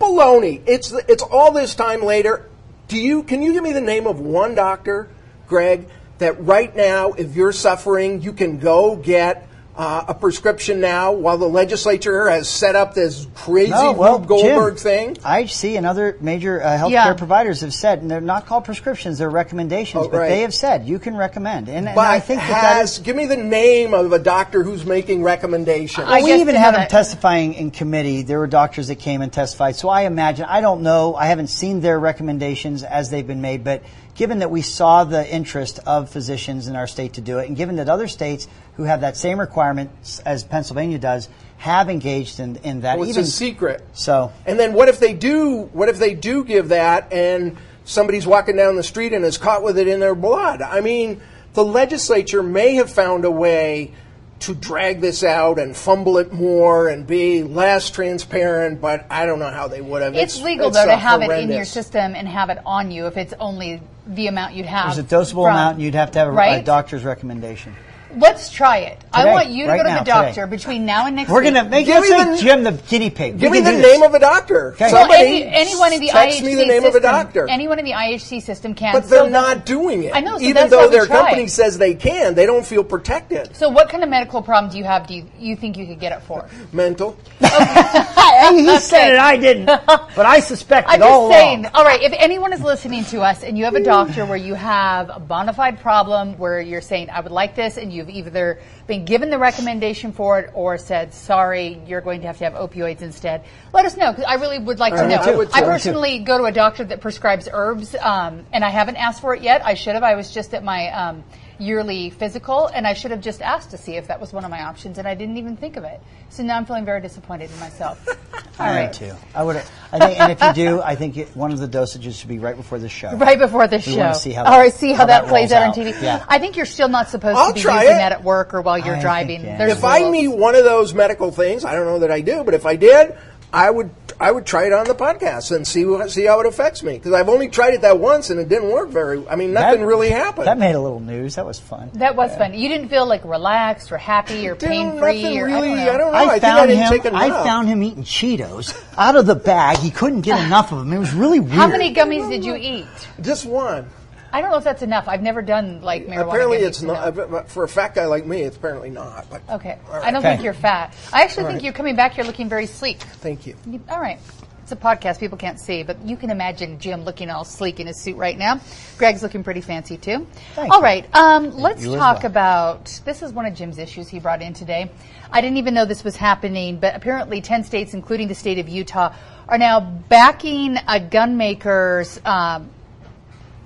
Baloney. 0.00 0.62
It's, 0.66 0.92
it's 1.08 1.22
all 1.22 1.52
this 1.52 1.76
time 1.76 2.02
later. 2.02 2.48
Do 2.88 2.98
you, 2.98 3.22
can 3.22 3.40
you 3.40 3.52
give 3.52 3.62
me 3.62 3.72
the 3.72 3.80
name 3.80 4.08
of 4.08 4.18
one 4.18 4.56
doctor, 4.56 5.08
Greg, 5.46 5.86
that 6.18 6.42
right 6.42 6.74
now, 6.74 7.12
if 7.12 7.36
you're 7.36 7.52
suffering, 7.52 8.20
you 8.20 8.32
can 8.32 8.58
go 8.58 8.96
get 8.96 9.46
uh, 9.80 10.04
a 10.08 10.14
prescription 10.14 10.78
now 10.78 11.10
while 11.10 11.38
the 11.38 11.48
legislature 11.48 12.28
has 12.28 12.50
set 12.50 12.76
up 12.76 12.92
this 12.92 13.26
crazy 13.34 13.70
No, 13.70 13.92
well, 13.92 14.18
Goldberg 14.18 14.74
Jim, 14.74 14.82
thing? 14.82 15.16
I 15.24 15.46
see, 15.46 15.76
and 15.78 15.86
other 15.86 16.18
major 16.20 16.62
uh, 16.62 16.76
healthcare 16.76 16.90
Yeah. 16.90 17.14
providers 17.14 17.62
have 17.62 17.72
said, 17.72 18.02
and 18.02 18.10
they're 18.10 18.20
not 18.20 18.44
called 18.44 18.66
prescriptions; 18.66 19.16
they're 19.16 19.30
recommendations. 19.30 20.04
Oh, 20.04 20.08
but 20.10 20.18
right. 20.18 20.28
they 20.28 20.40
have 20.42 20.52
said 20.52 20.86
you 20.86 20.98
can 20.98 21.16
recommend, 21.16 21.68
and, 21.70 21.86
and 21.86 21.94
But 21.94 22.10
I 22.10 22.20
think 22.20 22.42
that, 22.42 22.48
that 22.48 22.74
has, 22.76 22.92
is. 22.92 22.98
give 22.98 23.16
me 23.16 23.24
the 23.24 23.38
name 23.38 23.94
of 23.94 24.12
a 24.12 24.18
doctor 24.18 24.62
who's 24.62 24.84
making 24.84 25.22
recommendations. 25.22 26.06
I 26.06 26.20
we 26.20 26.34
even 26.34 26.54
to 26.54 26.60
had 26.60 26.74
them 26.74 26.82
that- 26.82 26.90
testifying 26.90 27.54
in 27.54 27.70
committee. 27.70 28.20
There 28.20 28.38
were 28.38 28.46
doctors 28.46 28.88
that 28.88 28.96
came 28.98 29.22
and 29.22 29.32
testified. 29.32 29.76
So 29.76 29.88
I 29.88 30.02
imagine, 30.02 30.44
I 30.44 30.60
don't 30.60 30.82
know, 30.82 31.14
I 31.14 31.24
haven't 31.26 31.46
seen 31.48 31.80
their 31.80 31.98
recommendations 31.98 32.82
as 32.82 33.08
they've 33.08 33.26
been 33.26 33.40
made, 33.40 33.64
but 33.64 33.82
given 34.20 34.40
that 34.40 34.50
we 34.50 34.60
saw 34.60 35.02
the 35.02 35.26
interest 35.34 35.78
of 35.86 36.10
physicians 36.10 36.68
in 36.68 36.76
our 36.76 36.86
state 36.86 37.14
to 37.14 37.22
do 37.22 37.38
it, 37.38 37.48
and 37.48 37.56
given 37.56 37.76
that 37.76 37.88
other 37.88 38.06
states 38.06 38.46
who 38.74 38.82
have 38.82 39.00
that 39.00 39.16
same 39.16 39.40
requirement 39.40 39.90
as 40.26 40.44
Pennsylvania 40.44 40.98
does 40.98 41.26
have 41.56 41.88
engaged 41.88 42.38
in, 42.38 42.56
in 42.56 42.82
that. 42.82 42.98
Well, 42.98 43.08
it's 43.08 43.16
even 43.16 43.24
a 43.24 43.26
secret. 43.26 43.82
So 43.94 44.30
And 44.44 44.60
then 44.60 44.74
what 44.74 44.90
if 44.90 45.00
they 45.00 45.14
do? 45.14 45.70
What 45.72 45.88
if 45.88 45.98
they 45.98 46.12
do 46.12 46.44
give 46.44 46.68
that, 46.68 47.10
and 47.14 47.56
somebody's 47.84 48.26
walking 48.26 48.56
down 48.56 48.76
the 48.76 48.82
street 48.82 49.14
and 49.14 49.24
is 49.24 49.38
caught 49.38 49.62
with 49.62 49.78
it 49.78 49.88
in 49.88 50.00
their 50.00 50.14
blood? 50.14 50.60
I 50.60 50.82
mean, 50.82 51.22
the 51.54 51.64
legislature 51.64 52.42
may 52.42 52.74
have 52.74 52.92
found 52.92 53.24
a 53.24 53.30
way 53.30 53.94
to 54.40 54.54
drag 54.54 55.00
this 55.00 55.22
out 55.22 55.58
and 55.58 55.76
fumble 55.76 56.16
it 56.18 56.32
more 56.32 56.88
and 56.88 57.06
be 57.06 57.42
less 57.42 57.90
transparent, 57.90 58.80
but 58.80 59.06
I 59.10 59.26
don't 59.26 59.38
know 59.38 59.50
how 59.50 59.68
they 59.68 59.80
would 59.80 60.02
have. 60.02 60.14
It's, 60.14 60.40
legal 60.40 60.68
it's, 60.68 60.76
though 60.76 60.86
to 60.86 60.92
uh, 60.92 60.98
have 60.98 61.22
it 61.22 61.30
in 61.30 61.50
your 61.50 61.64
system 61.64 62.14
and 62.14 62.26
have 62.26 62.50
it 62.50 62.58
on 62.64 62.90
you 62.90 63.06
if 63.06 63.16
it's 63.16 63.34
only 63.38 63.82
the 64.06 64.26
amount 64.26 64.54
you'd 64.54 64.66
have. 64.66 64.94
there's 64.94 64.98
a 65.12 65.14
dosable 65.16 65.44
from- 65.44 65.54
amount, 65.54 65.74
and 65.76 65.84
you'd 65.84 65.94
have 65.94 66.10
to 66.12 66.18
have 66.18 66.28
a, 66.28 66.32
right? 66.32 66.60
a 66.60 66.64
doctor's 66.64 67.04
recommendation. 67.04 67.74
Let's 68.16 68.50
try 68.50 68.78
it. 68.78 68.98
I 69.12 69.26
want 69.32 69.48
you 69.48 69.64
to 69.64 69.70
right 69.70 69.76
go 69.78 69.82
to 69.84 69.88
now, 69.88 69.94
the 69.98 70.04
today. 70.04 70.10
doctor 70.12 70.46
between 70.46 70.86
now 70.86 71.06
and 71.06 71.16
next 71.16 71.28
week. 71.28 71.34
We're 71.34 71.42
week. 71.42 71.54
gonna 71.54 71.68
make 71.68 71.86
Give 71.86 71.96
let's 71.96 72.10
me 72.10 72.16
make 72.18 72.36
the- 72.38 72.42
Jim 72.42 72.62
the 72.64 72.72
guinea 72.72 73.10
pig. 73.10 73.38
Give 73.38 73.50
me 73.52 73.60
the 73.60 73.72
name 73.72 74.02
of 74.02 74.14
a 74.14 74.18
doctor. 74.18 74.72
Okay. 74.74 74.84
Well, 74.92 75.02
Somebody 75.02 75.22
any, 75.42 75.44
anyone 75.44 75.92
in 75.92 76.00
the 76.00 76.08
text 76.08 76.38
IHC 76.40 76.44
me 76.44 76.54
the 76.54 76.66
name 76.66 76.82
system, 76.82 76.86
of 76.88 76.94
a 76.96 77.00
doctor. 77.00 77.48
Anyone 77.48 77.78
in 77.78 77.84
the 77.84 77.92
IHC 77.92 78.40
system 78.42 78.74
can. 78.74 78.92
But 78.94 79.08
they're 79.08 79.24
the- 79.24 79.30
not 79.30 79.66
doing 79.66 80.04
it. 80.04 80.14
I 80.14 80.20
know, 80.20 80.38
so 80.38 80.44
Even 80.44 80.54
that's 80.54 80.70
though 80.70 80.88
their 80.88 81.06
try. 81.06 81.16
company 81.22 81.46
says 81.48 81.78
they 81.78 81.94
can, 81.94 82.34
they 82.34 82.46
don't 82.46 82.64
feel 82.66 82.84
protected. 82.84 83.54
So, 83.56 83.68
what 83.68 83.88
kind 83.88 84.02
of 84.04 84.08
medical 84.10 84.42
problem 84.42 84.70
do 84.72 84.78
you 84.78 84.84
have? 84.84 85.06
Do 85.06 85.14
you, 85.14 85.26
you 85.38 85.56
think 85.56 85.76
you 85.76 85.86
could 85.86 85.98
get 86.00 86.12
it 86.12 86.22
for? 86.22 86.48
Mental. 86.72 87.16
Hey, 87.40 88.62
he 88.62 88.78
said 88.78 89.12
it, 89.14 89.18
I 89.18 89.36
didn't, 89.36 89.66
but 90.16 90.26
I 90.26 90.40
suspected 90.40 90.90
I'm 90.92 91.02
all 91.02 91.28
just 91.28 91.38
saying. 91.40 91.60
along. 91.60 91.72
All 91.74 91.84
right, 91.84 92.02
if 92.02 92.12
anyone 92.16 92.52
is 92.52 92.60
listening 92.62 93.04
to 93.06 93.20
us 93.22 93.42
and 93.42 93.58
you 93.58 93.64
have 93.64 93.74
a 93.74 93.82
doctor 93.82 94.24
where 94.24 94.36
you 94.36 94.54
have 94.54 95.10
a 95.14 95.18
bona 95.20 95.52
fide 95.52 95.80
problem 95.80 96.38
where 96.38 96.60
you're 96.60 96.80
saying, 96.80 97.10
I 97.10 97.20
would 97.20 97.32
like 97.32 97.54
this, 97.54 97.76
and 97.76 97.92
you've 98.08 98.26
either 98.26 98.60
been 98.86 99.04
given 99.04 99.30
the 99.30 99.38
recommendation 99.38 100.12
for 100.12 100.40
it 100.40 100.50
or 100.54 100.78
said, 100.78 101.12
sorry, 101.14 101.80
you're 101.86 102.00
going 102.00 102.22
to 102.22 102.26
have 102.26 102.38
to 102.38 102.44
have 102.44 102.54
opioids 102.54 103.02
instead, 103.02 103.44
let 103.72 103.84
us 103.84 103.96
know 103.96 104.12
because 104.12 104.24
I 104.24 104.34
really 104.34 104.58
would 104.58 104.78
like 104.78 104.94
to 104.94 105.06
know. 105.08 105.16
I 105.16 105.36
would. 105.36 105.50
I 105.52 105.62
personally 105.62 106.20
go 106.20 106.38
to 106.38 106.44
a 106.44 106.52
doctor 106.52 106.84
that 106.84 107.00
prescribes 107.00 107.48
herbs, 107.52 107.94
um, 107.94 108.46
and 108.52 108.64
I 108.64 108.70
haven't 108.70 108.96
asked 108.96 109.20
for 109.20 109.34
it 109.34 109.42
yet. 109.42 109.64
I 109.64 109.74
should 109.74 109.94
have. 109.94 110.02
I 110.02 110.14
was 110.14 110.32
just 110.32 110.54
at 110.54 110.64
my. 110.64 110.88
Um, 110.90 111.24
yearly 111.60 112.10
physical 112.10 112.66
and 112.68 112.86
I 112.86 112.94
should 112.94 113.10
have 113.10 113.20
just 113.20 113.42
asked 113.42 113.70
to 113.72 113.78
see 113.78 113.96
if 113.96 114.08
that 114.08 114.20
was 114.20 114.32
one 114.32 114.44
of 114.44 114.50
my 114.50 114.62
options 114.62 114.98
and 114.98 115.06
I 115.06 115.14
didn't 115.14 115.36
even 115.36 115.56
think 115.56 115.76
of 115.76 115.84
it. 115.84 116.00
So 116.30 116.42
now 116.42 116.56
I'm 116.56 116.64
feeling 116.64 116.84
very 116.84 117.00
disappointed 117.00 117.50
in 117.52 117.60
myself. 117.60 118.04
All 118.58 118.66
I 118.66 118.70
am 118.70 118.76
right. 118.86 118.92
too. 118.92 119.12
I 119.34 119.42
would. 119.42 119.56
I 119.92 119.98
think, 119.98 120.20
and 120.20 120.32
if 120.32 120.42
you 120.42 120.52
do, 120.52 120.80
I 120.82 120.94
think 120.94 121.16
it, 121.16 121.34
one 121.36 121.50
of 121.52 121.58
the 121.58 121.68
dosages 121.68 122.18
should 122.18 122.28
be 122.28 122.38
right 122.38 122.56
before 122.56 122.78
the 122.78 122.88
show. 122.88 123.14
Right 123.16 123.38
before 123.38 123.66
the 123.68 123.76
We 123.76 123.82
show. 123.82 123.98
wanna 123.98 124.14
see 124.14 124.32
how 124.32 124.44
All 124.44 124.50
that- 124.52 124.58
right, 124.58 124.72
see 124.72 124.90
how, 124.92 124.98
how 124.98 125.06
that, 125.06 125.22
that 125.22 125.28
plays 125.28 125.50
rolls 125.50 125.62
out 125.76 125.78
on. 125.78 125.84
TV. 125.86 126.02
Yeah. 126.02 126.24
I 126.28 126.38
think 126.38 126.56
you're 126.56 126.66
still 126.66 126.88
not 126.88 127.08
supposed 127.08 127.36
I'll 127.38 127.48
to 127.48 127.54
be 127.54 127.60
try 127.60 127.82
using 127.82 127.96
it. 127.96 127.98
that 127.98 128.12
at 128.12 128.24
work 128.24 128.54
or 128.54 128.62
while 128.62 128.78
you're 128.78 128.88
I 128.88 128.90
think, 128.96 129.02
driving. 129.02 129.44
yeah. 129.44 129.58
There's 129.58 129.72
if 129.72 129.84
I 129.84 130.00
rules. 130.00 130.12
meet 130.12 130.28
one 130.28 130.54
of 130.54 130.64
those 130.64 130.94
medical 130.94 131.30
things, 131.30 131.64
I 131.64 131.74
don't 131.74 131.86
know 131.86 131.98
that 132.00 132.10
I 132.10 132.20
do, 132.20 132.42
but 132.44 132.54
if 132.54 132.64
I 132.66 132.76
did, 132.76 133.16
I 133.52 133.70
would 133.70 133.90
I 134.20 134.30
would 134.30 134.44
try 134.44 134.66
it 134.66 134.72
on 134.74 134.86
the 134.86 134.94
podcast 134.94 135.54
and 135.54 135.66
see 135.66 135.86
what, 135.86 136.10
see 136.10 136.24
how 136.26 136.40
it 136.40 136.46
affects 136.46 136.82
me 136.82 136.92
because 136.92 137.14
I've 137.14 137.30
only 137.30 137.48
tried 137.48 137.72
it 137.72 137.80
that 137.80 137.98
once 137.98 138.28
and 138.28 138.38
it 138.38 138.50
didn't 138.50 138.68
work 138.68 138.90
very. 138.90 139.26
I 139.26 139.34
mean, 139.34 139.54
nothing 139.54 139.80
That- 139.80 139.86
really 139.86 140.10
happened. 140.10 140.46
That 140.46 140.58
made 140.58 140.74
a 140.74 140.80
little 140.80 141.00
news. 141.00 141.36
That 141.36 141.46
was 141.46 141.58
fun. 141.58 141.90
that 141.94 142.16
was 142.16 142.36
fun. 142.36 142.52
You 142.52 142.68
didn't 142.68 142.90
feel 142.90 143.06
like 143.06 143.24
relaxed 143.24 143.90
or 143.90 143.96
happy 143.96 144.46
or 144.46 144.56
pain 144.56 144.98
free 144.98 145.38
or 145.38 145.46
really. 145.46 145.72
I 145.72 145.96
don't 145.96 146.12
know. 146.12 146.18
I, 146.18 146.24
I, 146.24 146.28
think 146.32 146.42
found 146.42 146.58
I 146.58 146.66
didn't 146.66 146.82
him. 146.82 146.90
take 146.90 147.04
enough. 147.06 147.22
I 147.22 147.28
found 147.44 147.68
him 147.68 147.82
eating 147.82 148.04
Cheetos 148.04 148.78
out 148.98 149.16
of 149.16 149.24
the 149.24 149.34
bag. 149.34 149.78
He 149.78 149.90
couldn't 149.90 150.20
get 150.20 150.44
enough 150.44 150.70
of 150.70 150.80
them. 150.80 150.92
It 150.92 150.98
was 150.98 151.14
really 151.14 151.40
weird. 151.40 151.52
How 151.52 151.68
many 151.68 151.94
gummies 151.94 152.28
did 152.28 152.44
you 152.44 152.56
eat? 152.56 152.86
just 153.22 153.46
one. 153.46 153.86
I 154.32 154.40
don't 154.40 154.50
know 154.50 154.56
if 154.58 154.64
that's 154.64 154.82
enough. 154.82 155.08
I've 155.08 155.22
never 155.22 155.42
done 155.42 155.82
like 155.82 156.06
marijuana. 156.06 156.28
apparently, 156.28 156.56
it's 156.58 156.82
not 156.82 157.16
no. 157.16 157.22
uh, 157.36 157.42
for 157.44 157.64
a 157.64 157.68
fat 157.68 157.94
guy 157.94 158.06
like 158.06 158.26
me. 158.26 158.42
It's 158.42 158.56
apparently 158.56 158.90
not. 158.90 159.28
But 159.30 159.42
Okay. 159.50 159.78
All 159.88 159.94
right. 159.94 160.04
I 160.04 160.10
don't 160.10 160.20
Okay. 160.20 160.30
think 160.34 160.44
you're 160.44 160.54
fat. 160.54 160.94
I 161.12 161.22
actually 161.22 161.44
All 161.44 161.48
think 161.50 161.56
right. 161.58 161.64
you're 161.64 161.72
coming 161.72 161.96
back. 161.96 162.16
You're 162.16 162.26
looking 162.26 162.48
very 162.48 162.66
sleek. 162.66 162.98
Thank 163.00 163.46
you. 163.46 163.56
You- 163.66 163.80
All 163.90 164.00
right. 164.00 164.18
It's 164.62 164.72
a 164.72 164.76
podcast. 164.76 165.18
People 165.18 165.36
can't 165.36 165.58
see, 165.58 165.82
but 165.82 166.00
you 166.06 166.16
can 166.16 166.30
imagine 166.30 166.78
Jim 166.78 167.04
looking 167.04 167.28
all 167.28 167.44
sleek 167.44 167.80
in 167.80 167.88
his 167.88 168.00
suit 168.00 168.16
right 168.16 168.38
now. 168.38 168.60
Greg's 168.98 169.20
looking 169.20 169.42
pretty 169.42 169.62
fancy 169.62 169.96
too. 169.96 170.28
Thank 170.54 170.70
all 170.72 170.78
you. 170.78 170.84
right. 170.84 171.16
Um, 171.16 171.50
let's 171.56 171.82
You 171.84 171.96
talk 171.96 172.18
well. 172.22 172.26
about 172.30 173.00
this 173.04 173.20
is 173.22 173.32
one 173.32 173.46
of 173.46 173.54
Jim's 173.54 173.78
issues 173.78 174.08
he 174.08 174.20
brought 174.20 174.42
in 174.42 174.52
today. 174.52 174.88
I 175.32 175.40
didn't 175.40 175.56
even 175.56 175.74
know 175.74 175.86
this 175.86 176.04
was 176.04 176.14
happening, 176.14 176.76
but 176.78 176.94
apparently 176.94 177.40
10 177.40 177.64
states, 177.64 177.94
including 177.94 178.28
the 178.28 178.34
state 178.36 178.58
of 178.60 178.68
Utah, 178.68 179.12
are 179.48 179.58
now 179.58 179.80
backing 179.80 180.76
a 180.86 181.00
gun 181.00 181.36
maker's 181.36 182.20
um, 182.24 182.70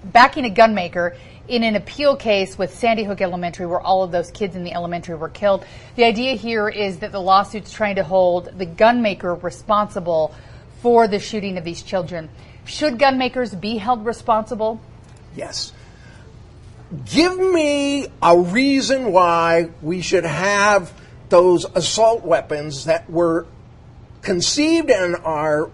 backing 0.04 0.44
a 0.44 0.50
gun 0.50 0.74
maker 0.74 1.16
in 1.48 1.62
an 1.62 1.76
appeal 1.76 2.16
case 2.16 2.56
with 2.56 2.74
Sandy 2.74 3.04
Hook 3.04 3.20
Elementary 3.20 3.66
where 3.66 3.80
all 3.80 4.02
of 4.02 4.10
those 4.10 4.30
kids 4.30 4.56
in 4.56 4.64
the 4.64 4.72
elementary 4.72 5.14
were 5.14 5.28
killed. 5.28 5.64
The 5.96 6.04
idea 6.04 6.34
here 6.34 6.68
is 6.68 7.00
that 7.00 7.12
the 7.12 7.20
lawsuit's 7.20 7.72
trying 7.72 7.96
to 7.96 8.04
hold 8.04 8.58
the 8.58 8.66
gun 8.66 9.02
maker 9.02 9.34
responsible 9.34 10.34
for 10.80 11.08
the 11.08 11.18
shooting 11.18 11.58
of 11.58 11.64
these 11.64 11.82
children. 11.82 12.28
Should 12.64 12.98
gun 12.98 13.18
makers 13.18 13.54
be 13.54 13.76
held 13.76 14.06
responsible? 14.06 14.80
Yes. 15.36 15.72
Give 17.10 17.36
me 17.38 18.06
a 18.22 18.38
reason 18.38 19.12
why 19.12 19.70
we 19.82 20.00
should 20.00 20.24
have 20.24 20.92
those 21.28 21.66
assault 21.74 22.24
weapons 22.24 22.84
that 22.84 23.10
were 23.10 23.46
conceived 24.22 24.90
and 24.90 25.16
are 25.16 25.70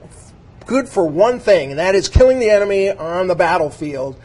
good 0.70 0.88
for 0.88 1.04
one 1.04 1.40
thing, 1.40 1.70
and 1.70 1.80
that 1.80 1.96
is 1.96 2.08
killing 2.08 2.38
the 2.38 2.48
enemy 2.48 2.88
on 2.90 3.26
the 3.26 3.34
battlefield. 3.34 4.16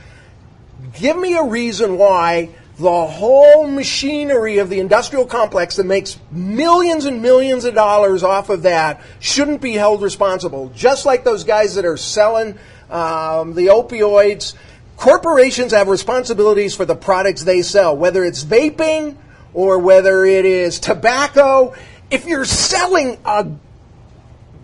Give 0.93 1.17
me 1.17 1.36
a 1.36 1.43
reason 1.43 1.97
why 1.97 2.49
the 2.77 3.08
whole 3.08 3.67
machinery 3.67 4.60
of 4.60 4.69
the 4.69 4.79
industrial 4.79 5.25
complex 5.25 5.77
that 5.77 5.88
makes 5.88 6.19
millions 6.29 7.05
and 7.05 7.23
millions 7.23 7.65
of 7.65 7.73
dollars 7.73 8.21
off 8.21 8.51
of 8.51 8.62
that 8.62 9.01
shouldn't 9.19 9.60
be 9.60 9.73
held 9.73 10.03
responsible. 10.03 10.69
Just 10.75 11.03
like 11.03 11.23
those 11.23 11.43
guys 11.43 11.73
that 11.73 11.86
are 11.86 11.97
selling 11.97 12.60
um, 12.91 13.55
the 13.55 13.67
opioids, 13.67 14.53
corporations 14.97 15.71
have 15.71 15.88
responsibilities 15.88 16.75
for 16.75 16.86
the 16.86 16.95
products 16.95 17.41
they 17.41 17.63
sell, 17.63 17.97
whether 17.97 18.23
it's 18.23 18.43
vaping 18.43 19.17
or 19.55 19.79
whether 19.79 20.23
it 20.23 20.45
is 20.45 20.79
tobacco. 20.79 21.73
If 22.12 22.27
you're 22.27 22.45
selling 22.45 23.17
a 23.25 23.47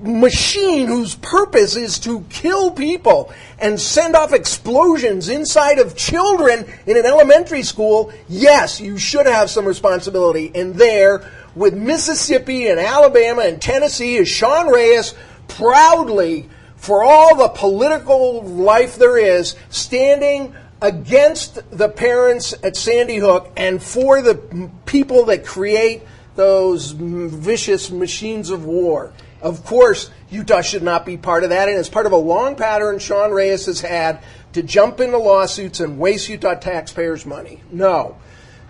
machine 0.01 0.87
whose 0.87 1.15
purpose 1.15 1.75
is 1.75 1.99
to 1.99 2.21
kill 2.29 2.71
people 2.71 3.31
and 3.59 3.79
send 3.79 4.15
off 4.15 4.33
explosions 4.33 5.29
inside 5.29 5.79
of 5.79 5.95
children 5.95 6.65
in 6.85 6.97
an 6.97 7.05
elementary 7.05 7.63
school, 7.63 8.11
yes, 8.27 8.81
you 8.81 8.97
should 8.97 9.27
have 9.27 9.49
some 9.49 9.65
responsibility. 9.65 10.51
And 10.55 10.75
there, 10.75 11.29
with 11.55 11.73
Mississippi 11.73 12.67
and 12.67 12.79
Alabama 12.79 13.43
and 13.43 13.61
Tennessee, 13.61 14.15
is 14.15 14.27
Sean 14.27 14.71
Reyes 14.71 15.13
proudly, 15.47 16.49
for 16.75 17.03
all 17.03 17.35
the 17.35 17.49
political 17.49 18.41
life 18.43 18.95
there 18.95 19.17
is, 19.17 19.55
standing 19.69 20.55
against 20.81 21.59
the 21.69 21.89
parents 21.89 22.55
at 22.63 22.75
Sandy 22.75 23.17
Hook 23.17 23.51
and 23.55 23.81
for 23.81 24.21
the 24.21 24.69
people 24.85 25.25
that 25.25 25.45
create 25.45 26.01
those 26.35 26.91
vicious 26.91 27.91
machines 27.91 28.49
of 28.49 28.65
war. 28.65 29.13
Of 29.41 29.65
course, 29.65 30.11
Utah 30.29 30.61
should 30.61 30.83
not 30.83 31.05
be 31.05 31.17
part 31.17 31.43
of 31.43 31.49
that, 31.49 31.67
and 31.67 31.77
it's 31.77 31.89
part 31.89 32.05
of 32.05 32.11
a 32.11 32.17
long 32.17 32.55
pattern 32.55 32.99
Sean 32.99 33.31
Reyes 33.31 33.65
has 33.65 33.81
had 33.81 34.21
to 34.53 34.61
jump 34.61 34.99
into 34.99 35.17
lawsuits 35.17 35.79
and 35.79 35.97
waste 35.97 36.29
Utah 36.29 36.55
taxpayers' 36.55 37.25
money. 37.25 37.61
No, 37.71 38.17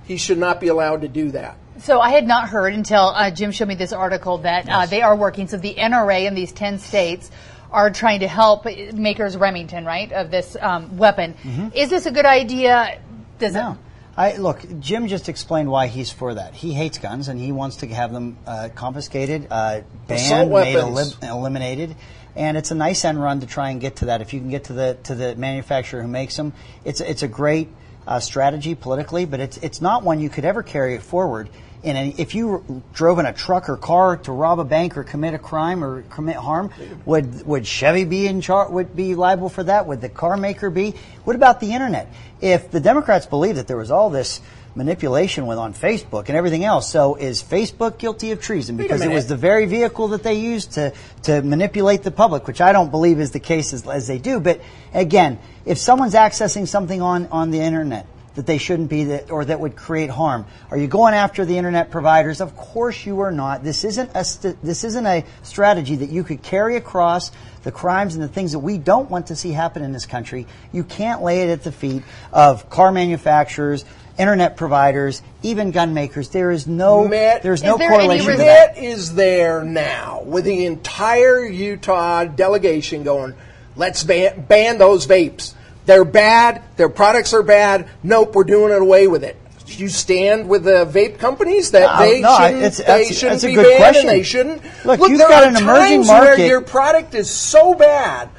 he 0.06 0.18
should 0.18 0.38
not 0.38 0.62
be 0.62 0.70
allowed 0.70 1.02
to 1.02 1.08
do 1.08 1.32
that. 1.32 1.58
So 1.80 2.00
I 2.00 2.12
had 2.12 2.28
not 2.28 2.50
heard 2.50 2.74
until 2.74 3.08
uh, 3.08 3.32
Jim 3.32 3.52
showed 3.52 3.68
me 3.68 3.76
this 3.76 3.92
article 3.92 4.40
that 4.40 4.70
uh, 4.70 4.86
they 4.86 5.02
are 5.02 5.16
working. 5.16 5.48
So 5.48 5.58
the 5.58 5.74
NRA 5.74 6.26
in 6.26 6.36
these 6.36 6.52
10 6.52 6.80
states 6.80 7.32
are 7.72 7.90
trying 7.90 8.20
to 8.20 8.28
help 8.28 8.66
makers 8.94 9.36
Remington, 9.36 9.86
right, 9.86 10.12
of 10.12 10.30
this 10.30 10.56
um, 10.60 10.98
weapon. 10.98 11.36
Is 11.74 11.90
this 11.90 12.06
a 12.06 12.12
good 12.12 12.26
idea? 12.26 13.00
Does 13.40 13.54
No. 13.54 13.78
I, 14.18 14.36
look, 14.38 14.66
Jim 14.80 15.08
just 15.08 15.30
explained 15.30 15.70
why 15.70 15.88
he's 15.88 16.12
for 16.12 16.34
that. 16.34 16.54
He 16.54 16.74
hates 16.74 16.98
guns 16.98 17.30
and 17.30 17.40
he 17.40 17.52
wants 17.52 17.78
to 17.78 17.88
have 17.88 18.12
them 18.12 18.38
uh, 18.46 18.70
confiscated, 18.76 19.48
uh, 19.50 19.82
banned, 20.08 20.52
made 20.52 20.76
elim- 20.76 21.14
eliminated. 21.22 21.96
And 22.36 22.58
it's 22.58 22.72
a 22.72 22.76
nice 22.76 23.04
end 23.06 23.22
run 23.22 23.40
to 23.42 23.46
try 23.46 23.70
and 23.72 23.80
get 23.80 23.98
to 23.98 24.06
that. 24.06 24.22
If 24.22 24.34
you 24.34 24.40
can 24.40 24.50
get 24.50 24.66
to 24.66 24.74
the 24.74 24.98
to 25.04 25.16
the 25.16 25.36
manufacturer 25.36 26.02
who 26.02 26.08
makes 26.08 26.36
them, 26.38 26.54
it's 26.86 27.02
it's 27.02 27.24
a 27.24 27.28
great 27.28 27.70
uh, 28.08 28.20
strategy 28.20 28.76
politically, 28.76 29.26
but 29.26 29.40
it's 29.40 29.58
it's 29.58 29.82
not 29.82 30.04
one 30.04 30.20
you 30.20 30.30
could 30.30 30.46
ever 30.46 30.64
carry 30.64 30.96
it 30.96 31.04
forward. 31.04 31.50
Any, 31.84 32.14
if 32.20 32.36
you 32.36 32.84
drove 32.94 33.18
in 33.18 33.26
a 33.26 33.34
truck 33.34 33.68
or 33.68 33.76
car 33.76 34.18
to 34.18 34.32
rob 34.32 34.60
a 34.60 34.64
bank 34.64 34.98
or 34.98 35.04
commit 35.04 35.34
a 35.34 35.40
crime 35.40 35.84
or 35.84 36.04
commit 36.04 36.36
harm, 36.36 36.72
would 37.06 37.46
would 37.46 37.66
Chevy 37.66 38.06
be 38.06 38.28
in 38.28 38.42
char- 38.42 38.70
would 38.70 38.96
be 38.96 39.16
liable 39.16 39.50
for 39.50 39.64
that? 39.64 39.88
Would 39.88 40.02
the 40.02 40.10
car 40.10 40.38
maker 40.38 40.70
be? 40.70 40.94
What 41.24 41.36
about 41.36 41.60
the 41.60 41.74
internet? 41.74 42.14
If 42.40 42.70
the 42.70 42.80
Democrats 42.80 43.26
believe 43.26 43.56
that 43.56 43.68
there 43.68 43.78
was 43.78 43.90
all 43.90 44.12
this 44.12 44.42
manipulation 44.76 45.48
with 45.48 45.58
on 45.58 45.74
Facebook 45.74 46.28
and 46.28 46.38
everything 46.38 46.64
else, 46.64 46.90
so 46.90 47.16
is 47.16 47.44
Facebook 47.44 47.98
guilty 47.98 48.32
of 48.32 48.42
treason 48.42 48.78
because 48.78 49.02
it 49.02 49.10
was 49.10 49.28
the 49.28 49.36
very 49.36 49.66
vehicle 49.66 50.10
that 50.10 50.24
they 50.24 50.36
used 50.36 50.74
to 50.74 50.94
to 51.24 51.42
manipulate 51.42 52.04
the 52.04 52.12
public, 52.12 52.48
which 52.48 52.62
I 52.62 52.72
don't 52.72 52.92
believe 52.92 53.20
is 53.20 53.32
the 53.32 53.40
case 53.40 53.74
as, 53.74 53.88
as 53.88 54.08
they 54.08 54.18
do. 54.18 54.40
But 54.40 54.62
again, 54.94 55.40
if 55.66 55.78
someone's 55.78 56.14
accessing 56.14 56.68
something 56.68 57.02
on 57.02 57.28
on 57.28 57.52
the 57.52 57.60
internet 57.60 58.06
that 58.36 58.46
they 58.46 58.58
shouldn't 58.58 58.90
be 58.90 59.06
that 59.06 59.30
or 59.30 59.44
that 59.46 59.60
would 59.60 59.76
create 59.76 60.10
harm? 60.10 60.46
Are 60.70 60.78
you 60.78 60.88
going 60.88 61.14
after 61.14 61.44
the 61.44 61.58
internet 61.58 61.92
providers? 61.92 62.40
Of 62.40 62.56
course 62.56 63.06
you 63.06 63.20
are 63.22 63.32
not. 63.32 63.64
This 63.64 63.84
isn't 63.84 64.12
a 64.16 64.24
st- 64.24 64.64
this 64.64 64.84
isn't 64.84 65.06
a 65.06 65.26
strategy 65.44 65.98
that 65.98 66.10
you 66.10 66.24
could 66.24 66.42
carry 66.42 66.78
across 66.78 67.32
the 67.64 67.72
crimes 67.72 68.16
and 68.16 68.24
the 68.24 68.30
things 68.30 68.54
that 68.54 68.60
we 68.60 68.78
don't 68.78 69.10
want 69.10 69.28
to 69.28 69.36
see 69.36 69.52
happen 69.52 69.84
in 69.84 69.92
this 69.92 70.06
country. 70.06 70.48
You 70.72 70.84
can't 70.84 71.22
lay 71.22 71.42
it 71.42 71.50
at 71.50 71.64
the 71.64 71.72
feet 71.72 72.04
of 72.32 72.70
car 72.70 72.92
manufacturers, 72.92 73.84
internet 74.18 74.58
providers, 74.58 75.22
even 75.44 75.72
gun 75.72 75.94
makers. 75.94 76.30
There 76.30 76.52
is 76.52 76.68
no 76.68 77.08
Matt, 77.08 77.44
there's 77.44 77.62
is 77.62 77.66
no 77.66 77.78
there 77.78 77.90
correlation 77.90 78.26
to 78.26 78.32
reason- 78.32 78.46
that. 78.46 78.76
That 78.76 78.84
is 78.84 79.16
there 79.16 79.64
now 79.64 80.22
with 80.26 80.46
the 80.46 80.66
entire 80.66 81.44
Utah 81.46 82.26
delegation 82.26 83.04
going, 83.04 83.34
let's 83.76 84.04
ban, 84.04 84.46
ban 84.48 84.78
those 84.78 85.08
vapes. 85.08 85.54
They're 85.86 86.06
bad. 86.06 86.62
Their 86.78 86.90
products 86.90 87.34
are 87.34 87.42
bad. 87.44 87.88
Nope, 88.04 88.36
we're 88.36 88.44
doing 88.44 88.72
it 88.72 88.82
away 88.82 89.08
with 89.08 89.24
it. 89.24 89.36
You 89.68 89.88
stand 89.90 90.50
with 90.50 90.64
the 90.66 90.86
vape 90.86 91.18
companies 91.18 91.72
that 91.72 91.98
No, 92.00 92.06
they 92.06 92.22
no, 92.22 92.36
shouldn't, 92.38 92.58
it's- 92.58 92.78
they 92.78 92.84
that's- 92.84 93.08
shouldn't 93.18 93.32
that's 93.42 93.44
a 93.46 93.48
be 93.48 93.54
good 93.56 93.64
banned 93.66 93.78
question. 93.80 94.10
and 94.10 94.20
they 94.20 94.24
shouldn't. 94.24 94.62
Look, 94.86 95.00
you've 95.00 95.18
there 95.18 95.30
got 95.30 95.44
are 95.44 95.48
an 95.48 95.56
emerging 95.56 96.04
times 96.04 96.10
where 96.10 96.40
your 96.40 96.62
product 96.62 97.16
is 97.16 97.30
so 97.30 97.74
bad 97.74 98.30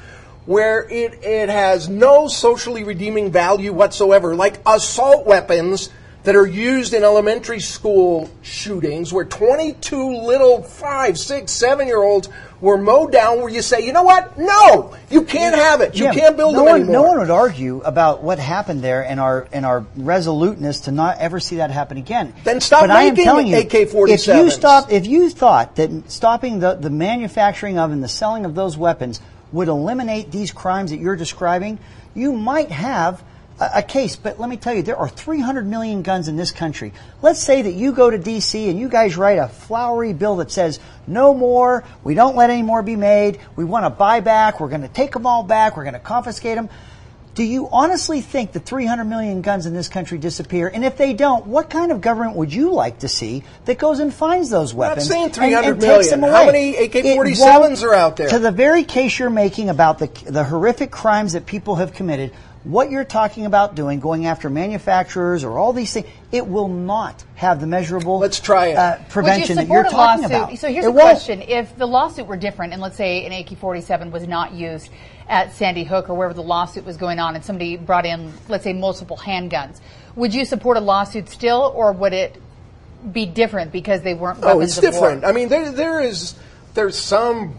where 0.45 0.87
it, 0.89 1.23
it 1.23 1.49
has 1.49 1.89
no 1.89 2.27
socially 2.27 2.83
redeeming 2.83 3.31
value 3.31 3.73
whatsoever, 3.73 4.35
like 4.35 4.59
assault 4.65 5.25
weapons 5.25 5.89
that 6.23 6.35
are 6.35 6.47
used 6.47 6.93
in 6.93 7.03
elementary 7.03 7.59
school 7.59 8.29
shootings 8.41 9.11
where 9.11 9.25
22 9.25 10.17
little 10.25 10.63
five, 10.63 11.17
six, 11.17 11.51
seven 11.51 11.85
year 11.87 12.01
olds 12.01 12.29
were 12.61 12.77
mowed 12.77 13.11
down 13.11 13.39
where 13.39 13.49
you 13.49 13.61
say, 13.61 13.85
you 13.85 13.91
know 13.91 14.03
what? 14.03 14.37
No, 14.39 14.95
you 15.09 15.23
can't 15.23 15.53
have 15.53 15.81
it. 15.81 15.95
You 15.95 16.05
Jim, 16.05 16.15
can't 16.15 16.37
build 16.37 16.53
no 16.53 16.59
them 16.59 16.65
one, 16.65 16.81
anymore. 16.83 16.93
No 16.93 17.03
one 17.03 17.19
would 17.19 17.29
argue 17.29 17.81
about 17.81 18.23
what 18.23 18.39
happened 18.39 18.81
there 18.81 19.05
and 19.05 19.19
our 19.19 19.49
and 19.51 19.65
our 19.65 19.85
resoluteness 19.97 20.81
to 20.81 20.91
not 20.93 21.17
ever 21.17 21.41
see 21.41 21.57
that 21.57 21.71
happen 21.71 21.97
again. 21.97 22.33
Then 22.45 22.61
stop 22.61 22.83
but 22.83 22.91
I 22.91 23.03
am 23.03 23.09
making 23.13 23.25
telling 23.25 23.47
you, 23.47 23.57
AK-47s. 23.57 24.09
If 24.09 24.27
you 24.27 24.49
stop, 24.49 24.91
if 24.91 25.05
you 25.05 25.29
thought 25.29 25.75
that 25.75 26.09
stopping 26.09 26.59
the, 26.59 26.75
the 26.75 26.89
manufacturing 26.89 27.77
of 27.77 27.91
and 27.91 28.01
the 28.01 28.07
selling 28.07 28.45
of 28.45 28.55
those 28.55 28.77
weapons 28.77 29.19
would 29.53 29.69
eliminate 29.69 30.31
these 30.31 30.51
crimes 30.51 30.91
that 30.91 30.97
you're 30.97 31.15
describing, 31.15 31.79
you 32.13 32.33
might 32.33 32.71
have 32.71 33.23
a, 33.59 33.69
a 33.75 33.83
case. 33.83 34.15
But 34.15 34.39
let 34.39 34.49
me 34.49 34.57
tell 34.57 34.73
you, 34.73 34.81
there 34.81 34.97
are 34.97 35.07
300 35.07 35.65
million 35.65 36.01
guns 36.01 36.27
in 36.27 36.35
this 36.35 36.51
country. 36.51 36.91
Let's 37.21 37.41
say 37.41 37.61
that 37.61 37.73
you 37.73 37.93
go 37.93 38.09
to 38.09 38.17
D.C. 38.17 38.69
and 38.69 38.79
you 38.79 38.89
guys 38.89 39.15
write 39.15 39.37
a 39.37 39.47
flowery 39.47 40.13
bill 40.13 40.37
that 40.37 40.51
says 40.51 40.79
no 41.07 41.33
more, 41.33 41.83
we 42.03 42.15
don't 42.15 42.35
let 42.35 42.49
any 42.49 42.63
more 42.63 42.81
be 42.81 42.95
made, 42.95 43.39
we 43.55 43.63
want 43.63 43.85
to 43.85 43.89
buy 43.89 44.19
back, 44.19 44.59
we're 44.59 44.69
going 44.69 44.81
to 44.81 44.87
take 44.87 45.13
them 45.13 45.25
all 45.25 45.43
back, 45.43 45.77
we're 45.77 45.83
going 45.83 45.93
to 45.93 45.99
confiscate 45.99 46.55
them. 46.55 46.69
Do 47.35 47.43
you 47.43 47.67
honestly 47.71 48.21
think 48.21 48.51
the 48.51 48.59
300 48.59 49.05
million 49.05 49.41
guns 49.41 49.65
in 49.65 49.73
this 49.73 49.87
country 49.87 50.19
disappear? 50.19 50.67
And 50.67 50.85
if 50.85 50.97
they 50.97 51.13
don't, 51.13 51.47
what 51.47 51.67
kind 51.69 51.91
of 51.91 51.99
government 51.99 52.35
would 52.35 52.53
you 52.53 52.71
like 52.71 52.99
to 52.99 53.07
see 53.07 53.43
that 53.65 53.79
goes 53.79 53.99
and 53.99 54.13
finds 54.13 54.51
those 54.51 54.73
not 54.73 54.79
weapons? 54.79 55.07
saying 55.07 55.25
and- 55.25 55.33
300 55.33 55.71
and 55.71 55.81
takes 55.81 56.09
them 56.11 56.21
million. 56.21 56.35
How 56.35 56.45
many 56.45 56.75
AK-47s 56.77 57.83
are 57.83 57.93
out 57.95 58.17
there? 58.17 58.29
To 58.29 58.37
the 58.37 58.51
very 58.51 58.83
case 58.83 59.17
you're 59.17 59.31
making 59.31 59.69
about 59.69 59.97
the, 59.97 60.07
the 60.25 60.43
horrific 60.43 60.91
crimes 60.91 61.33
that 61.33 61.47
people 61.47 61.75
have 61.75 61.93
committed, 61.93 62.31
what 62.63 62.89
you're 62.91 63.03
talking 63.03 63.45
about 63.45 63.75
doing, 63.75 63.99
going 63.99 64.25
after 64.25 64.49
manufacturers 64.49 65.43
or 65.43 65.57
all 65.57 65.73
these 65.73 65.91
things, 65.93 66.07
it 66.31 66.47
will 66.47 66.69
not 66.69 67.23
have 67.35 67.59
the 67.59 67.67
measurable 67.67 68.19
Let's 68.19 68.39
try 68.39 68.67
it. 68.67 68.77
Uh, 68.77 68.97
prevention 69.09 69.57
you 69.57 69.65
that 69.65 69.67
you're 69.67 69.83
talking 69.83 70.23
lawsuit? 70.23 70.25
about. 70.25 70.57
So 70.57 70.69
here's 70.69 70.85
It 70.85 70.89
a 70.89 70.91
won't. 70.91 71.01
question: 71.01 71.41
If 71.41 71.75
the 71.77 71.85
lawsuit 71.85 72.25
were 72.27 72.37
different, 72.37 72.71
and 72.73 72.81
let's 72.81 72.95
say 72.95 73.25
an 73.25 73.33
AK-47 73.33 74.11
was 74.11 74.27
not 74.27 74.53
used 74.53 74.89
at 75.27 75.53
Sandy 75.53 75.83
Hook 75.83 76.09
or 76.09 76.13
wherever 76.15 76.33
the 76.33 76.43
lawsuit 76.43 76.85
was 76.85 76.95
going 76.97 77.19
on, 77.19 77.35
and 77.35 77.43
somebody 77.43 77.75
brought 77.75 78.05
in, 78.05 78.31
let's 78.47 78.63
say, 78.63 78.73
multiple 78.73 79.17
handguns, 79.17 79.79
would 80.15 80.33
you 80.33 80.45
support 80.45 80.77
a 80.77 80.81
lawsuit 80.81 81.27
still, 81.29 81.71
or 81.75 81.91
would 81.91 82.13
it 82.13 82.41
be 83.11 83.25
different 83.25 83.71
because 83.73 84.01
they 84.03 84.13
weren't 84.13 84.39
Oh, 84.41 84.61
it's 84.61 84.77
of 84.77 84.83
war? 84.83 84.91
different. 84.91 85.25
I 85.25 85.33
mean, 85.33 85.49
there 85.49 85.69
there 85.71 85.99
is 85.99 86.35
there's 86.75 86.97
some 86.97 87.55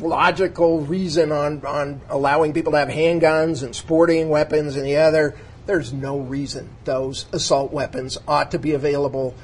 logical 0.00 0.80
reason 0.80 1.32
on 1.32 1.64
on 1.64 2.00
allowing 2.08 2.52
people 2.52 2.72
to 2.72 2.78
have 2.78 2.88
handguns 2.88 3.62
and 3.62 3.74
sporting 3.74 4.28
weapons 4.28 4.76
and 4.76 4.84
the 4.84 4.96
other. 4.96 5.36
There's 5.66 5.92
no 5.92 6.18
reason 6.18 6.68
those 6.84 7.26
assault 7.32 7.72
weapons 7.72 8.18
ought 8.28 8.52
to 8.52 8.58
be 8.58 8.72
available 8.72 9.34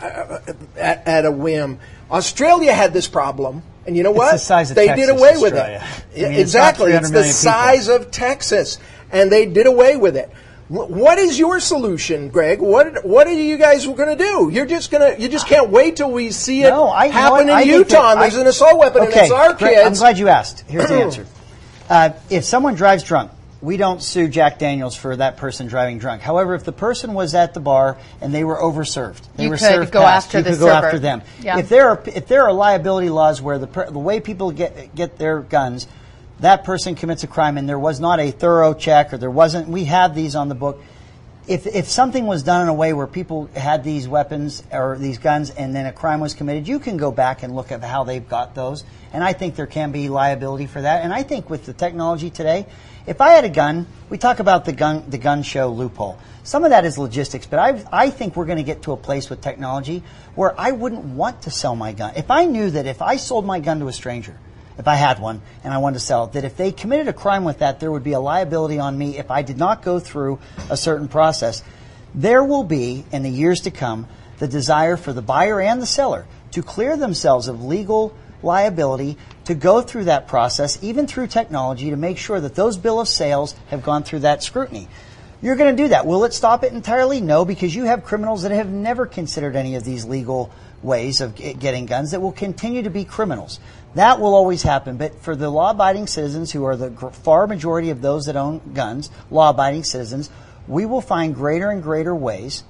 at, 0.00 1.06
at 1.06 1.24
a 1.24 1.30
whim. 1.30 1.78
Australia 2.10 2.72
had 2.72 2.92
this 2.92 3.08
problem, 3.08 3.62
and 3.86 3.96
you 3.96 4.02
know 4.02 4.10
what? 4.10 4.32
the 4.32 4.38
size 4.38 4.70
of 4.70 4.76
they 4.76 4.88
Texas, 4.88 5.06
did 5.06 5.16
away 5.16 5.36
with 5.38 5.54
it. 5.54 5.82
I 5.82 6.28
mean, 6.28 6.40
exactly, 6.40 6.86
300 6.86 6.98
it's 6.98 7.10
the 7.10 7.18
people. 7.20 7.32
size 7.32 7.88
of 7.88 8.10
Texas, 8.10 8.78
and 9.10 9.30
they 9.30 9.46
did 9.46 9.66
away 9.66 9.96
with 9.96 10.16
it. 10.16 10.30
Wh- 10.68 10.90
What 10.90 11.18
is 11.18 11.38
your 11.38 11.60
solution, 11.60 12.28
Greg? 12.28 12.60
What 12.60 13.04
what 13.04 13.26
are 13.26 13.32
you 13.32 13.56
guys 13.56 13.86
going 13.86 14.16
to 14.16 14.16
do? 14.16 14.50
You're 14.52 14.66
just 14.66 14.90
gonna 14.90 15.14
you 15.18 15.28
just 15.28 15.46
can't 15.46 15.70
wait 15.70 15.96
till 15.96 16.10
we 16.10 16.30
see 16.30 16.62
it 16.64 16.70
No, 16.70 16.88
I, 16.88 17.04
you 17.06 17.12
know 17.12 17.18
happen 17.18 17.46
what? 17.46 17.50
I 17.56 17.60
in 17.62 17.68
think 17.68 17.78
Utah. 17.90 18.02
that 18.02 18.12
and 18.14 18.22
there's 18.22 18.36
I- 18.36 18.40
an 18.40 18.46
assault 18.46 18.78
weapon, 18.78 19.02
okay, 19.02 19.12
and 19.12 19.20
it's 19.22 19.30
our 19.32 19.54
great. 19.54 19.74
kids. 19.74 19.86
I'm 19.86 19.92
glad 19.94 20.18
you 20.18 20.28
asked. 20.28 20.64
Here's 20.68 20.88
the 20.88 20.94
answer. 21.02 21.26
Uh, 21.88 22.10
if 22.30 22.44
someone 22.44 22.74
drives 22.74 23.04
drunk, 23.04 23.30
we 23.62 23.76
don't 23.76 24.02
sue 24.02 24.28
Jack 24.28 24.58
Daniels 24.58 24.96
for 24.96 25.16
that 25.16 25.36
person 25.38 25.66
driving 25.68 25.98
drunk. 25.98 26.20
However, 26.20 26.54
if 26.54 26.64
the 26.64 26.72
person 26.72 27.14
was 27.14 27.34
at 27.34 27.54
the 27.54 27.60
bar 27.60 27.96
and 28.20 28.34
they 28.34 28.42
were 28.44 28.56
overserved, 28.56 29.22
they 29.36 29.44
You 29.44 29.50
were 29.50 29.56
could 29.56 29.68
served 29.68 29.92
go 29.92 30.00
past, 30.02 30.26
after 30.26 30.38
you 30.38 30.44
the 30.44 30.50
could 30.50 30.58
go 30.60 30.68
after 30.68 30.98
them. 30.98 31.22
Yeah. 31.40 31.58
If 31.58 31.68
there 31.68 31.88
are 31.90 32.02
if 32.06 32.26
there 32.26 32.42
are 32.44 32.52
liability 32.52 33.08
laws 33.08 33.40
where 33.40 33.58
the 33.58 33.66
per, 33.68 33.88
the 33.90 33.98
way 34.00 34.18
people 34.20 34.50
get 34.50 34.94
get 34.96 35.16
their 35.16 35.40
guns, 35.40 35.86
that 36.40 36.64
person 36.64 36.94
commits 36.94 37.22
a 37.22 37.26
crime 37.26 37.58
and 37.58 37.68
there 37.68 37.78
was 37.78 38.00
not 38.00 38.20
a 38.20 38.30
thorough 38.30 38.74
check 38.74 39.12
or 39.12 39.18
there 39.18 39.30
wasn't. 39.30 39.68
We 39.68 39.84
have 39.84 40.14
these 40.14 40.34
on 40.34 40.48
the 40.48 40.54
book 40.54 40.80
if, 41.48 41.66
if 41.66 41.88
something 41.88 42.26
was 42.26 42.42
done 42.42 42.62
in 42.62 42.68
a 42.68 42.74
way 42.74 42.92
where 42.92 43.06
people 43.06 43.48
had 43.54 43.84
these 43.84 44.08
weapons 44.08 44.64
or 44.72 44.98
these 44.98 45.18
guns 45.18 45.50
and 45.50 45.74
then 45.74 45.86
a 45.86 45.92
crime 45.92 46.18
was 46.18 46.34
committed, 46.34 46.66
you 46.66 46.80
can 46.80 46.96
go 46.96 47.12
back 47.12 47.42
and 47.42 47.54
look 47.54 47.70
at 47.70 47.82
how 47.84 48.02
they've 48.04 48.28
got 48.28 48.54
those. 48.54 48.84
And 49.12 49.22
I 49.22 49.32
think 49.32 49.54
there 49.54 49.66
can 49.66 49.92
be 49.92 50.08
liability 50.08 50.66
for 50.66 50.82
that. 50.82 51.04
And 51.04 51.12
I 51.12 51.22
think 51.22 51.48
with 51.48 51.64
the 51.64 51.72
technology 51.72 52.30
today, 52.30 52.66
if 53.06 53.20
I 53.20 53.30
had 53.30 53.44
a 53.44 53.48
gun, 53.48 53.86
we 54.10 54.18
talk 54.18 54.40
about 54.40 54.64
the 54.64 54.72
gun, 54.72 55.08
the 55.08 55.18
gun 55.18 55.44
show 55.44 55.70
loophole. 55.70 56.18
Some 56.42 56.64
of 56.64 56.70
that 56.70 56.84
is 56.84 56.98
logistics, 56.98 57.46
but 57.46 57.60
I, 57.60 57.84
I 57.92 58.10
think 58.10 58.34
we're 58.34 58.46
going 58.46 58.58
to 58.58 58.64
get 58.64 58.82
to 58.82 58.92
a 58.92 58.96
place 58.96 59.30
with 59.30 59.40
technology 59.40 60.02
where 60.34 60.58
I 60.60 60.72
wouldn't 60.72 61.04
want 61.04 61.42
to 61.42 61.50
sell 61.50 61.76
my 61.76 61.92
gun. 61.92 62.14
If 62.16 62.30
I 62.30 62.46
knew 62.46 62.70
that 62.70 62.86
if 62.86 63.02
I 63.02 63.16
sold 63.16 63.46
my 63.46 63.60
gun 63.60 63.78
to 63.80 63.88
a 63.88 63.92
stranger, 63.92 64.36
if 64.78 64.86
I 64.86 64.94
had 64.94 65.18
one 65.18 65.42
and 65.64 65.72
I 65.72 65.78
wanted 65.78 65.94
to 65.94 66.04
sell 66.04 66.26
that 66.28 66.44
if 66.44 66.56
they 66.56 66.72
committed 66.72 67.08
a 67.08 67.12
crime 67.12 67.44
with 67.44 67.58
that, 67.60 67.80
there 67.80 67.90
would 67.90 68.04
be 68.04 68.12
a 68.12 68.20
liability 68.20 68.78
on 68.78 68.96
me 68.96 69.18
if 69.18 69.30
I 69.30 69.42
did 69.42 69.58
not 69.58 69.82
go 69.82 69.98
through 69.98 70.38
a 70.70 70.76
certain 70.76 71.08
process. 71.08 71.62
There 72.14 72.44
will 72.44 72.64
be, 72.64 73.04
in 73.12 73.22
the 73.22 73.30
years 73.30 73.60
to 73.62 73.70
come, 73.70 74.06
the 74.38 74.48
desire 74.48 74.96
for 74.96 75.12
the 75.12 75.22
buyer 75.22 75.60
and 75.60 75.80
the 75.80 75.86
seller 75.86 76.26
to 76.52 76.62
clear 76.62 76.96
themselves 76.96 77.48
of 77.48 77.64
legal 77.64 78.14
liability 78.42 79.16
to 79.44 79.54
go 79.54 79.80
through 79.80 80.04
that 80.04 80.28
process, 80.28 80.82
even 80.82 81.06
through 81.06 81.26
technology, 81.26 81.90
to 81.90 81.96
make 81.96 82.18
sure 82.18 82.40
that 82.40 82.54
those 82.54 82.76
bill 82.76 83.00
of 83.00 83.08
sales 83.08 83.54
have 83.68 83.82
gone 83.82 84.02
through 84.02 84.20
that 84.20 84.42
scrutiny. 84.42 84.88
You're 85.42 85.56
going 85.56 85.76
to 85.76 85.82
do 85.82 85.88
that. 85.88 86.06
Will 86.06 86.24
it 86.24 86.32
stop 86.32 86.64
it 86.64 86.72
entirely? 86.72 87.20
No, 87.20 87.44
because 87.44 87.74
you 87.74 87.84
have 87.84 88.04
criminals 88.04 88.42
that 88.42 88.52
have 88.52 88.68
never 88.68 89.06
considered 89.06 89.54
any 89.54 89.74
of 89.74 89.84
these 89.84 90.04
legal 90.04 90.50
ways 90.82 91.20
of 91.20 91.34
getting 91.34 91.86
guns 91.86 92.12
that 92.12 92.20
will 92.20 92.32
continue 92.32 92.82
to 92.82 92.90
be 92.90 93.04
criminals. 93.04 93.60
That 93.96 94.20
will 94.20 94.34
always 94.34 94.62
happen. 94.62 94.98
But 94.98 95.22
for 95.22 95.34
the 95.34 95.48
law 95.48 95.70
abiding 95.70 96.06
citizens 96.06 96.52
who 96.52 96.64
are 96.64 96.76
the 96.76 96.90
far 96.90 97.46
majority 97.46 97.88
of 97.88 98.02
those 98.02 98.26
that 98.26 98.36
own 98.36 98.60
guns, 98.74 99.10
law 99.30 99.50
abiding 99.50 99.84
citizens, 99.84 100.28
we 100.68 100.84
will 100.84 101.00
find 101.00 101.34
greater 101.34 101.70
and 101.70 101.82
greater 101.82 102.14
ways 102.14 102.62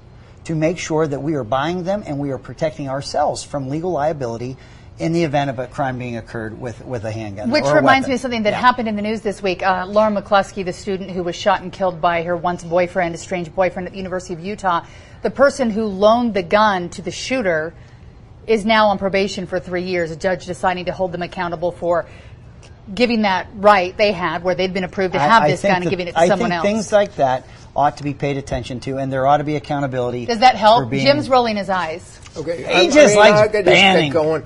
to 0.44 0.54
make 0.54 0.78
sure 0.78 1.04
that 1.04 1.20
we 1.20 1.34
are 1.34 1.42
buying 1.42 1.82
them 1.82 2.04
and 2.06 2.20
we 2.20 2.30
are 2.30 2.38
protecting 2.38 2.88
ourselves 2.88 3.42
from 3.42 3.68
legal 3.68 3.90
liability 3.90 4.56
in 5.00 5.12
the 5.12 5.24
event 5.24 5.50
of 5.50 5.58
a 5.58 5.66
crime 5.66 5.98
being 5.98 6.16
occurred 6.16 6.60
with, 6.60 6.84
with 6.84 7.04
a 7.04 7.10
handgun. 7.10 7.50
Which 7.50 7.64
a 7.64 7.74
reminds 7.74 8.06
me 8.06 8.14
of 8.14 8.20
something 8.20 8.44
that 8.44 8.52
Yeah. 8.52 8.60
happened 8.60 8.88
in 8.88 8.94
the 8.94 9.02
news 9.02 9.20
this 9.20 9.42
week. 9.42 9.66
Uh, 9.66 9.84
Lauren 9.84 10.14
McCluskey, 10.14 10.64
the 10.64 10.72
student 10.72 11.10
who 11.10 11.24
was 11.24 11.34
shot 11.34 11.60
and 11.60 11.72
killed 11.72 12.00
by 12.00 12.22
her 12.22 12.36
once 12.36 12.62
boyfriend, 12.62 13.16
estranged 13.16 13.52
boyfriend 13.54 13.88
at 13.88 13.92
the 13.92 13.98
University 13.98 14.32
of 14.32 14.40
Utah, 14.40 14.82
the 15.22 15.30
person 15.30 15.70
who 15.70 15.86
loaned 15.86 16.34
the 16.34 16.44
gun 16.44 16.88
to 16.90 17.02
the 17.02 17.10
shooter 17.10 17.74
is 18.46 18.64
now 18.64 18.88
on 18.88 18.98
probation 18.98 19.46
for 19.46 19.58
three 19.60 19.82
years. 19.84 20.10
A 20.10 20.16
judge 20.16 20.46
deciding 20.46 20.86
to 20.86 20.92
hold 20.92 21.12
them 21.12 21.22
accountable 21.22 21.72
for 21.72 22.06
giving 22.94 23.22
that 23.22 23.48
right 23.56 23.96
they 23.96 24.12
had, 24.12 24.44
where 24.44 24.54
they'd 24.54 24.72
been 24.72 24.84
approved 24.84 25.14
to 25.14 25.18
have 25.18 25.42
I 25.42 25.50
this 25.50 25.60
think 25.62 25.74
gun 25.74 25.82
and 25.82 25.90
giving 25.90 26.08
it 26.08 26.12
to 26.12 26.18
I 26.18 26.28
someone 26.28 26.50
think 26.50 26.58
else. 26.58 26.66
things 26.66 26.92
like 26.92 27.16
that 27.16 27.46
ought 27.74 27.96
to 27.98 28.04
be 28.04 28.14
paid 28.14 28.36
attention 28.36 28.80
to, 28.80 28.98
and 28.98 29.12
there 29.12 29.26
ought 29.26 29.38
to 29.38 29.44
be 29.44 29.56
accountability. 29.56 30.26
Does 30.26 30.38
that 30.38 30.52
for 30.52 30.58
help? 30.58 30.90
being- 30.90 31.04
Jim's 31.04 31.28
rolling 31.28 31.56
his 31.56 31.68
eyes. 31.68 32.20
Okay, 32.36 32.82
He 32.82 32.88
just 32.90 33.16
likes 33.16 33.38
I 33.38 33.48
could 33.48 33.64
just 33.64 33.74
banning. 33.74 34.10
get 34.12 34.12
going. 34.12 34.44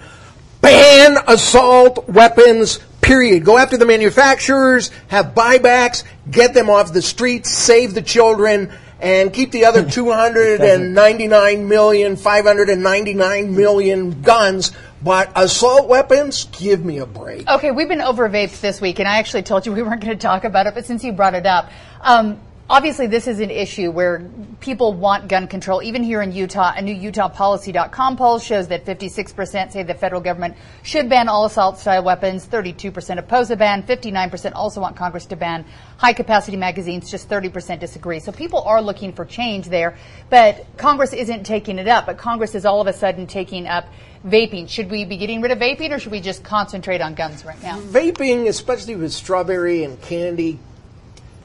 Ban 0.60 1.16
assault 1.26 2.08
weapons. 2.08 2.78
Period. 3.00 3.44
Go 3.44 3.56
after 3.58 3.76
the 3.76 3.86
manufacturers. 3.86 4.90
Have 5.08 5.34
buybacks. 5.34 6.04
Get 6.30 6.54
them 6.54 6.70
off 6.70 6.92
the 6.92 7.02
streets. 7.02 7.50
Save 7.50 7.94
the 7.94 8.02
children. 8.02 8.70
And 9.00 9.32
keep 9.32 9.50
the 9.50 9.64
other 9.64 9.84
299 9.90 11.68
million, 11.68 12.16
599 12.16 13.56
million 13.56 14.22
guns. 14.22 14.72
But 15.02 15.32
assault 15.34 15.88
weapons, 15.88 16.44
give 16.52 16.84
me 16.84 16.98
a 16.98 17.06
break. 17.06 17.48
Okay, 17.48 17.70
we've 17.70 17.88
been 17.88 18.02
over 18.02 18.28
vapes 18.28 18.60
this 18.60 18.80
week, 18.82 18.98
and 18.98 19.08
I 19.08 19.16
actually 19.16 19.42
told 19.42 19.64
you 19.64 19.72
we 19.72 19.82
weren't 19.82 20.02
going 20.02 20.16
to 20.16 20.22
talk 20.22 20.44
about 20.44 20.66
it, 20.66 20.74
but 20.74 20.84
since 20.84 21.02
you 21.02 21.12
brought 21.12 21.34
it 21.34 21.46
up, 21.46 21.70
um, 22.02 22.38
obviously 22.70 23.08
this 23.08 23.26
is 23.26 23.40
an 23.40 23.50
issue 23.50 23.90
where 23.90 24.30
people 24.60 24.94
want 24.94 25.26
gun 25.28 25.48
control. 25.48 25.82
Even 25.82 26.04
here 26.04 26.22
in 26.22 26.30
Utah, 26.32 26.72
a 26.76 26.80
new 26.80 26.94
UtahPolicy.com 26.94 28.16
poll 28.16 28.38
shows 28.38 28.68
that 28.68 28.86
56% 28.86 29.72
say 29.72 29.82
the 29.82 29.94
federal 29.94 30.20
government 30.20 30.56
should 30.84 31.08
ban 31.08 31.28
all 31.28 31.44
assault-style 31.44 32.04
weapons. 32.04 32.46
32% 32.46 33.18
oppose 33.18 33.50
a 33.50 33.56
ban. 33.56 33.82
59% 33.82 34.52
also 34.54 34.80
want 34.80 34.94
Congress 34.96 35.26
to 35.26 35.36
ban 35.36 35.64
high-capacity 35.98 36.56
magazines. 36.56 37.10
Just 37.10 37.28
30% 37.28 37.80
disagree. 37.80 38.20
So 38.20 38.30
people 38.30 38.62
are 38.62 38.80
looking 38.80 39.12
for 39.12 39.24
change 39.24 39.68
there, 39.68 39.98
but 40.30 40.64
Congress 40.76 41.12
isn't 41.12 41.44
taking 41.44 41.78
it 41.78 41.88
up. 41.88 42.06
But 42.06 42.18
Congress 42.18 42.54
is 42.54 42.64
all 42.64 42.80
of 42.80 42.86
a 42.86 42.92
sudden 42.92 43.26
taking 43.26 43.66
up 43.66 43.88
vaping. 44.24 44.68
Should 44.68 44.90
we 44.90 45.04
be 45.04 45.16
getting 45.16 45.40
rid 45.40 45.50
of 45.50 45.58
vaping, 45.58 45.90
or 45.90 45.98
should 45.98 46.12
we 46.12 46.20
just 46.20 46.44
concentrate 46.44 47.00
on 47.00 47.14
guns 47.14 47.44
right 47.44 47.60
now? 47.62 47.80
Vaping, 47.80 48.46
especially 48.46 48.94
with 48.94 49.12
strawberry 49.12 49.82
and 49.82 50.00
candy 50.00 50.60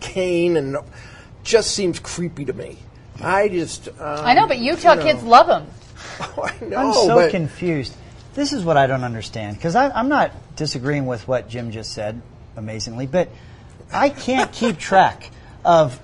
cane, 0.02 0.58
and 0.58 0.78
just 1.45 1.71
seems 1.71 1.99
creepy 1.99 2.43
to 2.45 2.53
me. 2.53 2.77
I 3.21 3.47
just. 3.47 3.88
Um, 3.88 3.95
I 3.99 4.34
know, 4.34 4.47
but 4.47 4.60
Utah 4.60 4.91
you 4.91 4.95
know. 4.97 5.03
kids 5.03 5.23
love 5.23 5.47
them. 5.47 5.67
I 6.19 6.65
know, 6.65 6.77
I'm 6.77 6.93
so 6.93 7.15
but 7.15 7.31
confused. 7.31 7.95
This 8.34 8.51
is 8.51 8.65
what 8.65 8.75
I 8.75 8.88
don't 8.88 9.05
understand 9.05 9.55
because 9.55 9.75
I'm 9.75 10.10
not 10.10 10.31
disagreeing 10.58 11.05
with 11.05 11.25
what 11.25 11.47
Jim 11.47 11.71
just 11.71 11.93
said, 11.93 12.21
amazingly, 12.58 13.08
but 13.08 13.29
I 13.93 14.10
can't 14.10 14.51
keep 14.51 14.77
track 14.77 15.31
of 15.63 15.97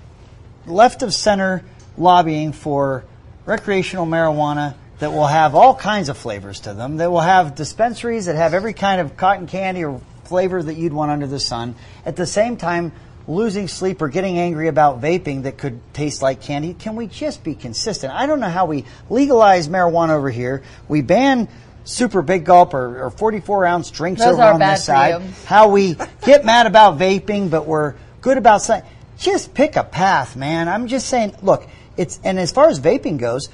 left 0.66 1.04
of 1.04 1.14
center 1.14 1.66
lobbying 1.98 2.54
for 2.54 3.04
recreational 3.46 4.06
marijuana 4.06 4.76
that 5.00 5.12
will 5.12 5.28
have 5.28 5.56
all 5.56 5.76
kinds 5.76 6.08
of 6.08 6.18
flavors 6.18 6.62
to 6.62 6.74
them. 6.74 6.98
That 6.98 7.12
will 7.12 7.20
have 7.20 7.56
dispensaries 7.56 8.28
that 8.28 8.36
have 8.36 8.54
every 8.54 8.74
kind 8.74 9.02
of 9.02 9.18
cotton 9.18 9.48
candy 9.48 9.84
or 9.84 10.00
flavor 10.26 10.64
that 10.64 10.76
you'd 10.76 10.94
want 10.94 11.12
under 11.12 11.28
the 11.28 11.40
sun. 11.40 11.76
At 12.06 12.16
the 12.16 12.26
same 12.26 12.56
time, 12.56 12.94
losing 13.32 13.68
sleep 13.68 14.02
or 14.02 14.10
getting 14.10 14.38
angry 14.38 14.68
about 14.68 15.02
vaping 15.02 15.44
that 15.44 15.58
could 15.58 15.80
taste 15.94 16.22
like 16.22 16.42
candy. 16.42 16.74
Can 16.74 16.96
we 16.96 17.08
just 17.08 17.44
be 17.44 17.56
consistent? 17.56 18.14
I 18.14 18.26
don't 18.26 18.40
know 18.40 18.50
how 18.50 18.66
we 18.66 18.86
legalize 19.10 19.68
marijuana 19.68 20.12
over 20.12 20.30
here. 20.30 20.64
We 20.88 21.02
ban 21.02 21.48
super 21.84 22.22
big 22.22 22.46
gulp 22.46 22.74
or, 22.74 23.06
or 23.06 23.10
44 23.10 23.66
ounce 23.66 23.92
drinks 23.92 24.22
Those 24.22 24.34
over 24.34 24.44
on 24.44 24.60
this 24.60 24.86
side. 24.86 25.22
How 25.46 25.70
we 25.70 25.96
get 26.26 26.46
mad 26.46 26.68
about 26.68 26.98
vaping, 26.98 27.50
but 27.50 27.66
we're 27.66 27.96
good 28.22 28.38
about 28.38 28.62
something. 28.62 28.90
Just 29.18 29.54
pick 29.54 29.76
a 29.76 29.84
path, 29.84 30.36
man. 30.36 30.68
I'm 30.68 30.88
just 30.88 31.08
saying, 31.08 31.36
look, 31.42 31.68
it's, 31.98 32.20
and 32.24 32.40
as 32.40 32.52
far 32.52 32.70
as 32.70 32.80
vaping 32.80 33.18
goes, 33.18 33.50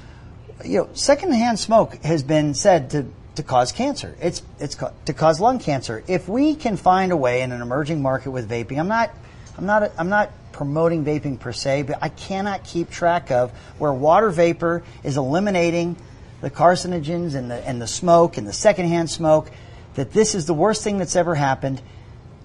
you 0.64 0.78
know, 0.78 0.88
secondhand 0.94 1.58
smoke 1.58 1.94
has 2.02 2.22
been 2.22 2.54
said 2.54 2.90
to, 2.90 3.06
to 3.36 3.42
cause 3.42 3.72
cancer. 3.72 4.16
It's, 4.20 4.42
it's 4.58 4.74
ca- 4.74 4.92
to 5.04 5.12
cause 5.12 5.40
lung 5.40 5.58
cancer. 5.58 6.02
If 6.08 6.28
we 6.28 6.54
can 6.54 6.76
find 6.76 7.12
a 7.12 7.16
way 7.16 7.42
in 7.42 7.52
an 7.52 7.62
emerging 7.62 8.02
market 8.02 8.30
with 8.30 8.48
vaping, 8.48 8.78
I'm 8.78 8.88
not, 8.88 9.10
I'm 9.58 9.66
not, 9.66 9.90
I'm 9.98 10.08
not 10.08 10.30
promoting 10.52 11.04
vaping 11.04 11.40
per 11.40 11.52
se, 11.52 11.82
but 11.82 11.98
I 12.00 12.08
cannot 12.10 12.62
keep 12.62 12.90
track 12.90 13.32
of 13.32 13.50
where 13.78 13.92
water 13.92 14.30
vapor 14.30 14.84
is 15.02 15.16
eliminating 15.16 15.96
the 16.40 16.50
carcinogens 16.50 17.34
and 17.34 17.50
the, 17.50 17.56
and 17.66 17.82
the 17.82 17.88
smoke 17.88 18.38
and 18.38 18.46
the 18.46 18.52
secondhand 18.52 19.10
smoke, 19.10 19.50
that 19.94 20.12
this 20.12 20.36
is 20.36 20.46
the 20.46 20.54
worst 20.54 20.84
thing 20.84 20.98
that's 20.98 21.16
ever 21.16 21.34
happened. 21.34 21.82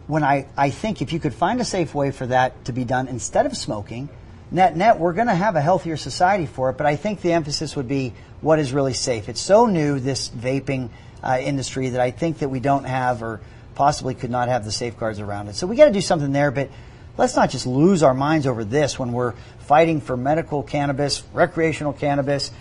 When 0.08 0.23
I, 0.23 0.47
I 0.58 0.71
think 0.71 1.04
if 1.04 1.13
you 1.13 1.19
could 1.19 1.36
find 1.36 1.62
a 1.62 1.65
safe 1.65 1.93
way 1.93 2.10
for 2.10 2.26
that 2.26 2.65
to 2.65 2.73
be 2.73 2.84
done 2.84 3.08
instead 3.08 3.45
of 3.45 3.56
smoking, 3.56 4.10
net 4.49 4.76
net, 4.76 4.97
we're 4.97 5.13
going 5.13 5.28
to 5.28 5.36
have 5.36 5.56
a 5.56 5.62
healthier 5.62 5.97
society 5.97 6.47
for 6.47 6.71
it. 6.71 6.78
But 6.78 6.88
I 6.88 6.95
think 6.95 7.21
the 7.21 7.34
emphasis 7.34 7.76
would 7.76 7.88
be 7.88 8.15
what 8.41 8.58
is 8.58 8.73
really 8.73 8.95
safe. 8.95 9.30
It's 9.30 9.39
so 9.39 9.67
new, 9.67 9.99
this 9.99 10.30
vaping 10.30 10.89
uh, 11.23 11.38
industry, 11.39 11.89
that 11.89 12.02
I 12.02 12.10
think 12.10 12.39
that 12.39 12.49
we 12.49 12.60
don't 12.60 12.86
have 12.86 13.21
or 13.21 13.39
possibly 13.76 14.15
could 14.15 14.32
not 14.32 14.49
have 14.49 14.65
the 14.65 14.71
safeguards 14.71 15.19
around 15.19 15.47
it. 15.47 15.56
So 15.56 15.67
we 15.67 15.76
got 15.76 15.86
to 15.86 15.91
do 15.91 16.02
something 16.02 16.32
there. 16.32 16.49
But 16.49 16.69
let's 17.17 17.36
not 17.36 17.49
just 17.49 17.65
lose 17.67 18.04
our 18.04 18.13
minds 18.13 18.47
over 18.47 18.63
this 18.63 18.97
when 18.99 19.12
we're 19.12 19.34
fighting 19.60 20.02
for 20.02 20.17
medical 20.17 20.63
cannabis, 20.63 21.23
recreational 21.34 21.93
cannabis, 21.93 22.52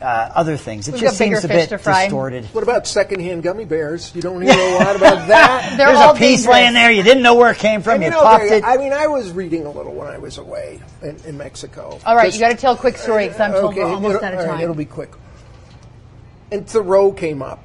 uh, 0.00 0.04
other 0.34 0.56
things. 0.56 0.88
It 0.88 0.92
We've 0.92 1.00
just 1.02 1.16
seems 1.16 1.44
a 1.44 1.48
bit 1.48 1.68
distorted. 1.70 2.44
what 2.46 2.64
about 2.64 2.88
secondhand 2.88 3.44
gummy 3.44 3.64
bears? 3.64 4.12
You 4.16 4.22
don't 4.22 4.42
hear 4.42 4.52
a 4.52 4.74
lot 4.78 4.96
about 4.96 5.28
that. 5.28 5.74
There's 5.76 5.96
a 5.98 6.12
piece 6.14 6.40
dangerous. 6.40 6.46
laying 6.48 6.74
there. 6.74 6.90
You 6.90 7.04
didn't 7.04 7.22
know 7.22 7.34
where 7.36 7.52
it 7.52 7.58
came 7.58 7.82
from. 7.82 7.94
And 7.94 8.02
You, 8.02 8.06
you 8.08 8.10
know, 8.14 8.22
popped 8.22 8.44
it. 8.44 8.64
I 8.64 8.76
mean, 8.78 8.92
I 8.92 9.06
was 9.06 9.30
reading 9.30 9.64
a 9.64 9.70
little 9.70 9.94
when 9.94 10.08
I 10.08 10.18
was 10.18 10.38
away 10.38 10.80
in, 11.02 11.16
in 11.24 11.38
Mexico. 11.38 12.00
All 12.04 12.16
right, 12.16 12.24
Just- 12.26 12.38
you 12.38 12.40
got 12.44 12.50
to 12.50 12.56
tell 12.56 12.74
a 12.74 12.76
quick 12.78 12.96
story 12.96 13.26
because 13.26 13.40
I'm 13.40 13.52
told 13.52 13.72
okay, 13.74 13.84
we're 13.84 13.90
almost 13.92 14.22
out 14.24 14.34
of 14.34 14.40
all 14.40 14.46
right, 14.46 14.52
time. 14.54 14.60
it'll 14.62 14.74
be 14.74 14.84
quick. 14.86 15.10
And 16.50 16.66
Thoreau 16.66 17.12
came 17.12 17.40
up. 17.40 17.64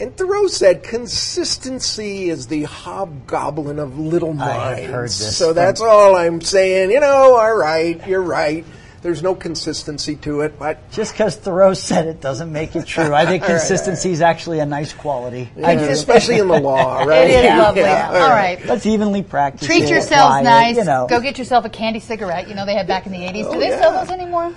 And 0.00 0.16
Thoreau 0.16 0.48
said, 0.48 0.82
consistency 0.82 2.28
is 2.28 2.48
the 2.48 2.64
hobgoblin 2.64 3.78
of 3.78 3.98
little 3.98 4.32
minds. 4.34 4.80
have 4.82 4.90
heard 4.90 5.08
this 5.10 5.36
So 5.36 5.48
from- 5.48 5.54
that's 5.56 5.80
all 5.80 6.16
I'm 6.16 6.40
saying. 6.40 6.90
You 6.90 7.00
know, 7.00 7.36
all 7.36 7.56
right, 7.56 8.04
you're 8.06 8.22
right. 8.22 8.64
There's 9.02 9.20
no 9.22 9.34
consistency 9.34 10.14
to 10.16 10.42
it, 10.42 10.58
but 10.60 10.90
Just 10.92 11.12
because 11.12 11.34
Thoreau 11.34 11.74
said 11.74 12.06
it 12.06 12.20
doesn't 12.20 12.52
make 12.52 12.76
it 12.76 12.86
true. 12.86 13.12
I 13.12 13.26
think 13.26 13.42
All 13.42 13.48
right, 13.48 13.54
all 13.54 13.58
consistency 13.58 14.12
is 14.12 14.20
actually 14.22 14.60
a 14.60 14.66
nice 14.66 14.92
quality. 14.92 15.50
I 15.62 15.74
do. 15.74 15.82
especially 15.88 16.38
in 16.38 16.46
the 16.46 16.60
law, 16.60 17.02
right? 17.04 17.28
It 17.28 17.44
is 17.44 17.58
lovely. 17.58 17.82
Yeah, 17.82 18.08
All 18.12 18.30
right. 18.30 18.64
Let's 18.64 18.86
evenly 18.86 19.24
practice. 19.24 19.66
Treat 19.66 19.84
it, 19.84 19.90
yourselves 19.90 20.36
apply 20.36 20.40
it, 20.40 20.44
nice. 20.44 20.76
you 20.76 20.84
know. 20.84 21.08
Go 21.10 21.20
get 21.20 21.36
yourself 21.36 21.64
a 21.64 21.68
candy 21.68 21.98
cigarette. 21.98 22.48
You 22.48 22.54
know 22.54 22.64
they 22.64 22.74
had 22.74 22.86
back 22.86 23.06
in 23.06 23.12
the 23.12 23.18
80s. 23.18 23.42
Do 23.42 23.48
Oh, 23.48 23.58
they 23.58 23.68
yeah. 23.70 23.80
sell 23.80 23.92
those 24.04 24.10
anymore? 24.10 24.54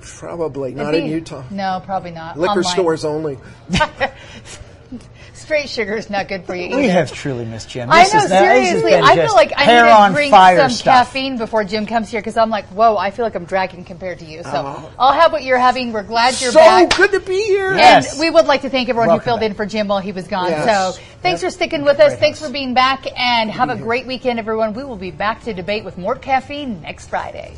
Probably 0.00 0.70
Is 0.70 0.76
not 0.76 0.94
in 0.94 1.06
Utah. 1.06 1.42
No, 1.50 1.82
probably 1.84 2.12
not. 2.12 2.38
Liquor 2.38 2.50
Online. 2.60 2.72
stores 2.72 3.04
only. 3.04 3.38
Straight 5.46 5.68
sugar 5.68 5.94
is 5.94 6.10
not 6.10 6.26
good 6.26 6.44
for 6.44 6.56
you 6.56 6.64
either. 6.66 6.76
We 6.76 6.88
have 6.88 7.12
truly 7.12 7.44
missed 7.44 7.68
Jim. 7.68 7.88
I 7.88 8.02
know, 8.02 8.14
not- 8.14 8.28
seriously. 8.28 8.96
I 8.96 9.14
feel 9.14 9.32
like 9.32 9.52
I 9.56 9.66
need 9.66 10.08
to 10.08 10.12
drink 10.12 10.34
some 10.34 10.70
stuff. 10.70 11.06
caffeine 11.06 11.38
before 11.38 11.62
Jim 11.62 11.86
comes 11.86 12.10
here 12.10 12.20
because 12.20 12.36
I'm 12.36 12.50
like, 12.50 12.66
whoa, 12.70 12.96
I 12.96 13.12
feel 13.12 13.24
like 13.24 13.36
I'm 13.36 13.44
dragging 13.44 13.84
compared 13.84 14.18
to 14.18 14.24
you. 14.24 14.42
So 14.42 14.50
Oh. 14.52 14.90
I'll 14.98 15.12
have 15.12 15.30
what 15.30 15.44
you're 15.44 15.56
having. 15.56 15.92
We're 15.92 16.02
glad 16.02 16.40
you're 16.40 16.50
so 16.50 16.58
back. 16.58 16.96
good 16.96 17.12
to 17.12 17.20
be 17.20 17.40
here. 17.44 17.76
Yes. 17.76 18.10
And 18.14 18.20
we 18.22 18.28
would 18.28 18.46
like 18.46 18.62
to 18.62 18.70
thank 18.70 18.88
everyone 18.88 19.06
Welcome 19.06 19.22
who 19.22 19.24
filled 19.24 19.40
back. 19.40 19.50
in 19.50 19.54
for 19.54 19.66
Jim 19.66 19.86
while 19.86 20.00
he 20.00 20.10
was 20.10 20.26
gone. 20.26 20.48
Yes. 20.50 20.96
So 20.96 21.00
thanks 21.22 21.42
for 21.42 21.50
sticking 21.50 21.84
with 21.84 22.00
us. 22.00 22.18
Thanks 22.18 22.40
for 22.40 22.50
being 22.50 22.74
back 22.74 23.06
and 23.16 23.48
have 23.48 23.70
a 23.70 23.76
great 23.76 24.04
weekend, 24.06 24.40
everyone. 24.40 24.74
We 24.74 24.82
will 24.82 24.96
be 24.96 25.12
back 25.12 25.44
to 25.44 25.54
debate 25.54 25.84
with 25.84 25.96
more 25.96 26.16
caffeine 26.16 26.82
next 26.82 27.06
Friday. 27.06 27.54